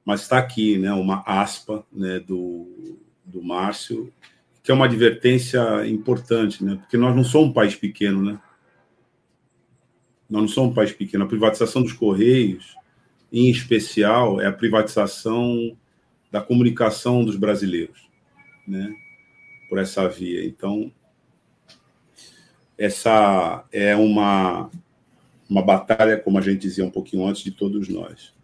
[0.05, 4.13] mas está aqui, né, uma aspa né, do, do Márcio,
[4.63, 8.41] que é uma advertência importante, né, porque nós não somos um país pequeno, né?
[10.29, 11.25] Nós não somos um país pequeno.
[11.25, 12.75] A privatização dos Correios,
[13.33, 15.77] em especial, é a privatização
[16.31, 18.09] da comunicação dos brasileiros,
[18.67, 18.95] né?
[19.69, 20.45] Por essa via.
[20.45, 20.93] Então,
[22.77, 24.71] essa é uma
[25.49, 28.35] uma batalha, como a gente dizia um pouquinho antes, de todos nós.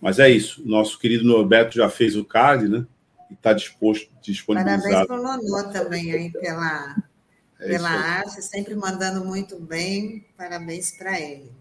[0.00, 0.62] Mas é isso.
[0.66, 2.86] Nosso querido Norberto já fez o card, né?
[3.30, 5.06] E está disposto, disponibilizado.
[5.06, 6.96] Parabéns para o Nonô também aí pela,
[7.58, 10.26] é pela arte, sempre mandando muito bem.
[10.36, 11.52] Parabéns para ele.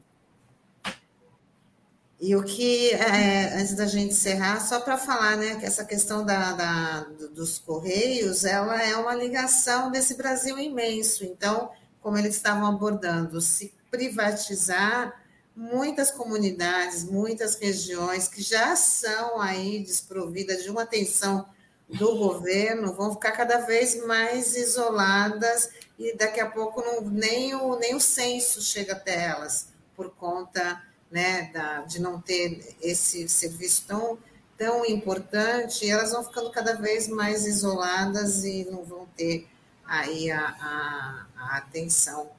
[2.20, 6.26] E o que, é, antes da gente encerrar, só para falar, né, que essa questão
[6.26, 7.00] da, da,
[7.34, 11.26] dos Correios, ela é uma ligação desse Brasil imenso.
[11.26, 11.70] Então,
[12.02, 15.22] como eles estavam abordando, se privatizar
[15.56, 21.46] muitas comunidades, muitas regiões que já são aí desprovidas de uma atenção
[21.88, 27.78] do governo, vão ficar cada vez mais isoladas e daqui a pouco não, nem, o,
[27.78, 30.82] nem o censo chega até elas, por conta
[31.12, 34.18] né, da, de não ter esse serviço tão,
[34.58, 39.48] tão importante, elas vão ficando cada vez mais isoladas e não vão ter
[39.86, 42.30] aí a, a, a atenção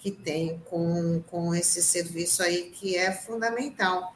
[0.00, 4.15] que tem com, com esse serviço aí que é fundamental.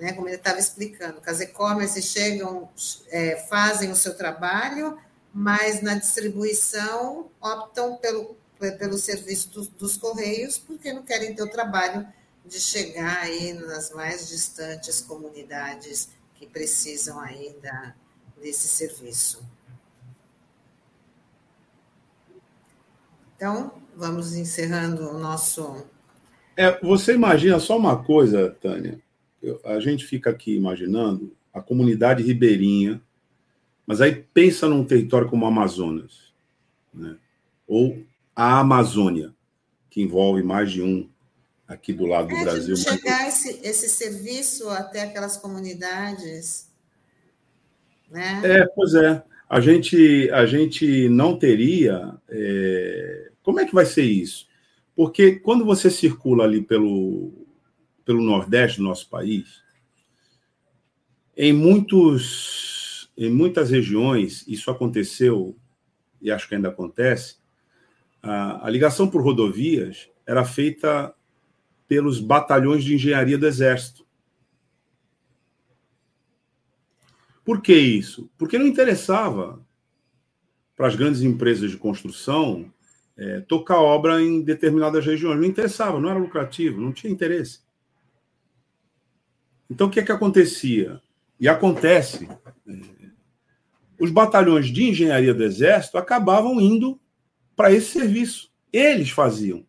[0.00, 0.14] Né?
[0.14, 2.68] Como ele estava explicando, que as e-commerce chegam,
[3.10, 4.98] é, fazem o seu trabalho,
[5.32, 8.34] mas na distribuição optam pelo,
[8.78, 12.06] pelo serviço dos, dos Correios, porque não querem ter o trabalho
[12.46, 17.54] de chegar aí nas mais distantes comunidades que precisam aí
[18.40, 19.44] desse serviço.
[23.36, 25.86] Então, vamos encerrando o nosso.
[26.56, 28.98] É, você imagina só uma coisa, Tânia.
[29.42, 33.00] Eu, a gente fica aqui imaginando a comunidade ribeirinha,
[33.86, 36.32] mas aí pensa num território como o Amazonas,
[36.92, 37.16] né?
[37.66, 38.02] ou
[38.34, 39.34] a Amazônia,
[39.88, 41.08] que envolve mais de um
[41.66, 42.76] aqui do lado do é, Brasil.
[42.76, 46.68] Chegar esse, esse serviço até aquelas comunidades.
[48.10, 48.40] Né?
[48.44, 49.22] É, pois é.
[49.48, 54.48] A gente, a gente não teria é, como é que vai ser isso?
[54.94, 57.32] Porque quando você circula ali pelo,
[58.10, 59.62] pelo Nordeste do nosso país,
[61.36, 65.56] em, muitos, em muitas regiões, isso aconteceu,
[66.20, 67.36] e acho que ainda acontece,
[68.20, 71.14] a, a ligação por rodovias era feita
[71.86, 74.04] pelos batalhões de engenharia do Exército.
[77.44, 78.28] Por que isso?
[78.36, 79.64] Porque não interessava
[80.74, 82.72] para as grandes empresas de construção
[83.16, 85.38] é, tocar obra em determinadas regiões.
[85.38, 87.69] Não interessava, não era lucrativo, não tinha interesse.
[89.70, 91.00] Então, o que é que acontecia?
[91.38, 92.28] E acontece.
[92.66, 92.72] É,
[93.98, 97.00] os batalhões de engenharia do Exército acabavam indo
[97.54, 98.50] para esse serviço.
[98.72, 99.64] Eles faziam.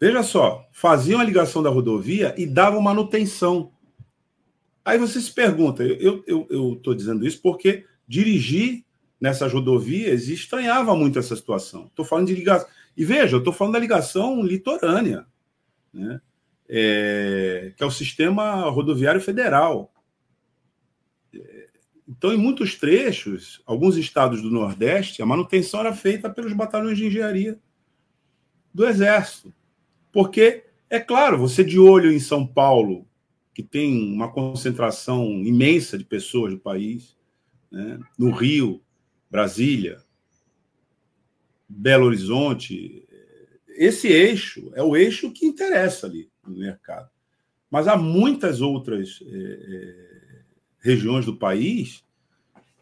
[0.00, 3.72] Veja só, faziam a ligação da rodovia e davam manutenção.
[4.84, 6.22] Aí você se pergunta, eu
[6.74, 8.86] estou dizendo isso porque dirigi
[9.20, 11.86] nessas rodovias e estranhava muito essa situação.
[11.86, 12.68] Estou falando de ligação.
[12.96, 15.26] E veja, eu estou falando da ligação litorânea,
[15.92, 16.20] né?
[16.68, 19.92] É, que é o sistema rodoviário federal.
[21.34, 21.68] É,
[22.08, 27.06] então, em muitos trechos, alguns estados do Nordeste, a manutenção era feita pelos batalhões de
[27.06, 27.58] engenharia
[28.72, 29.52] do Exército.
[30.10, 33.06] Porque, é claro, você de olho em São Paulo,
[33.52, 37.16] que tem uma concentração imensa de pessoas do país,
[37.70, 37.98] né?
[38.18, 38.82] no Rio,
[39.30, 40.02] Brasília,
[41.68, 43.06] Belo Horizonte.
[43.68, 47.08] Esse eixo é o eixo que interessa ali no mercado.
[47.70, 50.42] Mas há muitas outras é,
[50.80, 52.04] regiões do país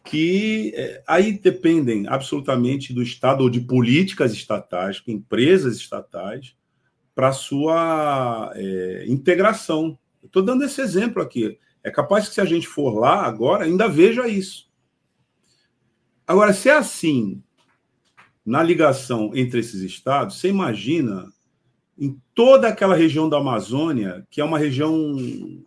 [0.03, 6.55] que é, aí dependem absolutamente do Estado ou de políticas estatais, empresas estatais,
[7.13, 9.97] para sua é, integração.
[10.23, 11.59] Estou dando esse exemplo aqui.
[11.83, 14.67] É capaz que se a gente for lá agora, ainda veja isso.
[16.25, 17.41] Agora, se é assim
[18.45, 21.31] na ligação entre esses estados, você imagina
[21.97, 25.15] em toda aquela região da Amazônia, que é uma região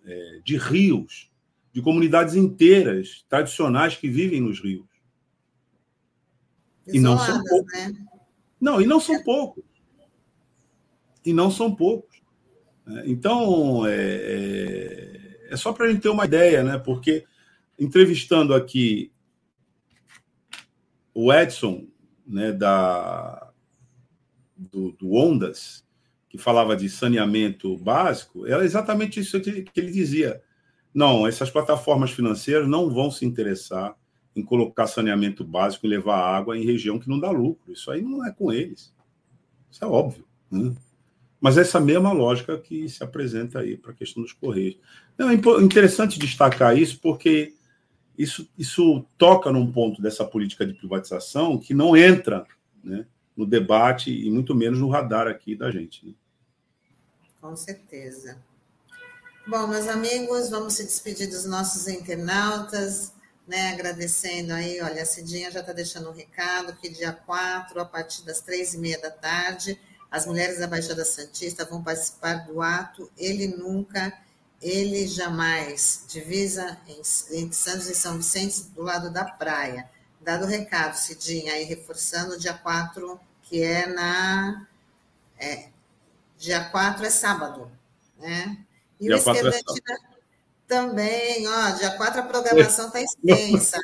[0.05, 1.31] é, de rios,
[1.73, 4.87] de comunidades inteiras, tradicionais, que vivem nos rios.
[6.87, 7.73] Isoladas, e não são poucos.
[7.73, 8.07] Né?
[8.61, 9.65] Não, e não são poucos.
[11.25, 12.23] E não são poucos.
[12.87, 13.03] Né?
[13.07, 16.79] Então, é, é, é só para a gente ter uma ideia, né?
[16.79, 17.25] Porque
[17.79, 19.11] entrevistando aqui
[21.15, 21.87] o Edson,
[22.27, 23.51] né, da,
[24.57, 25.85] do, do Ondas,
[26.31, 30.41] que falava de saneamento básico, era exatamente isso que ele dizia.
[30.95, 33.97] Não, essas plataformas financeiras não vão se interessar
[34.35, 37.73] em colocar saneamento básico e levar água em região que não dá lucro.
[37.73, 38.95] Isso aí não é com eles.
[39.69, 40.25] Isso é óbvio.
[40.49, 40.73] Né?
[41.41, 44.79] Mas essa mesma lógica que se apresenta aí para a questão dos Correios.
[45.19, 47.55] Não, é interessante destacar isso, porque
[48.17, 52.47] isso, isso toca num ponto dessa política de privatização que não entra
[52.85, 53.05] né,
[53.41, 56.07] no debate e muito menos no radar aqui da gente.
[56.07, 56.13] Né?
[57.41, 58.37] Com certeza.
[59.47, 63.15] Bom, meus amigos, vamos se despedir dos nossos internautas,
[63.49, 63.71] né?
[63.71, 68.23] Agradecendo aí, olha, a Cidinha já está deixando um recado que dia 4, a partir
[68.27, 69.81] das três e meia da tarde,
[70.11, 74.13] as mulheres da Baixada Santista vão participar do ato Ele Nunca,
[74.61, 76.77] Ele Jamais, divisa
[77.33, 79.89] entre Santos e São Vicente, do lado da praia.
[80.21, 83.19] Dado o recado, Cidinha, aí reforçando, dia 4,
[83.51, 84.65] que é na.
[85.39, 85.69] É,
[86.39, 87.71] dia 4 é sábado,
[88.19, 88.57] né?
[89.01, 90.11] E dia o Esquerdantina é
[90.69, 93.79] também, ó, dia 4 a programação está extensa.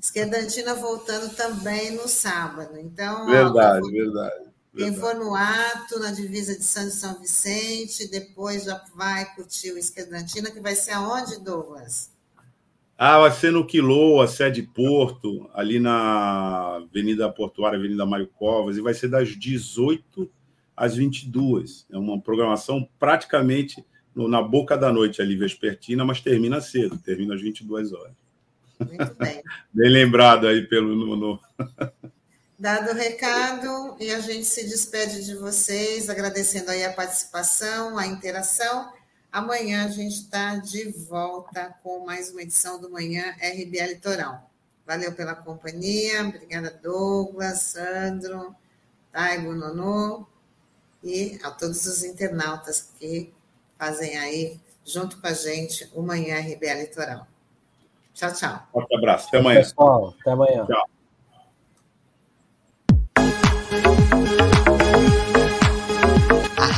[0.00, 2.78] Esquerdantina voltando também no sábado.
[2.78, 4.46] Então, verdade, ó, verdade.
[4.76, 9.72] Quem for no ato, na divisa de Santos e São Vicente, depois já vai curtir
[9.72, 12.10] o Esquerdantina, que vai ser aonde, Douglas?
[12.98, 18.80] Ah, vai ser no Quilô, sede Porto, ali na Avenida Portuária, Avenida Mário Covas, e
[18.80, 20.30] vai ser das 18
[20.74, 21.86] às 22.
[21.92, 27.42] É uma programação praticamente na boca da noite ali, vespertina, mas termina cedo, termina às
[27.42, 28.14] 22 horas.
[28.80, 29.42] Muito bem.
[29.74, 30.96] bem lembrado aí pelo...
[30.96, 31.40] No, no...
[32.58, 38.06] Dado o recado, e a gente se despede de vocês, agradecendo aí a participação, a
[38.06, 38.90] interação.
[39.32, 44.50] Amanhã a gente está de volta com mais uma edição do Manhã RBA Litoral.
[44.86, 48.54] Valeu pela companhia, obrigada Douglas, Sandro,
[49.12, 50.26] Taigo, Nonô
[51.02, 53.32] e a todos os internautas que
[53.78, 57.26] fazem aí, junto com a gente, o Manhã RBA Litoral.
[58.14, 58.66] Tchau, tchau.
[58.70, 59.60] Um forte abraço, até amanhã.
[59.60, 60.66] Pessoal, até amanhã.
[60.66, 60.95] Tchau.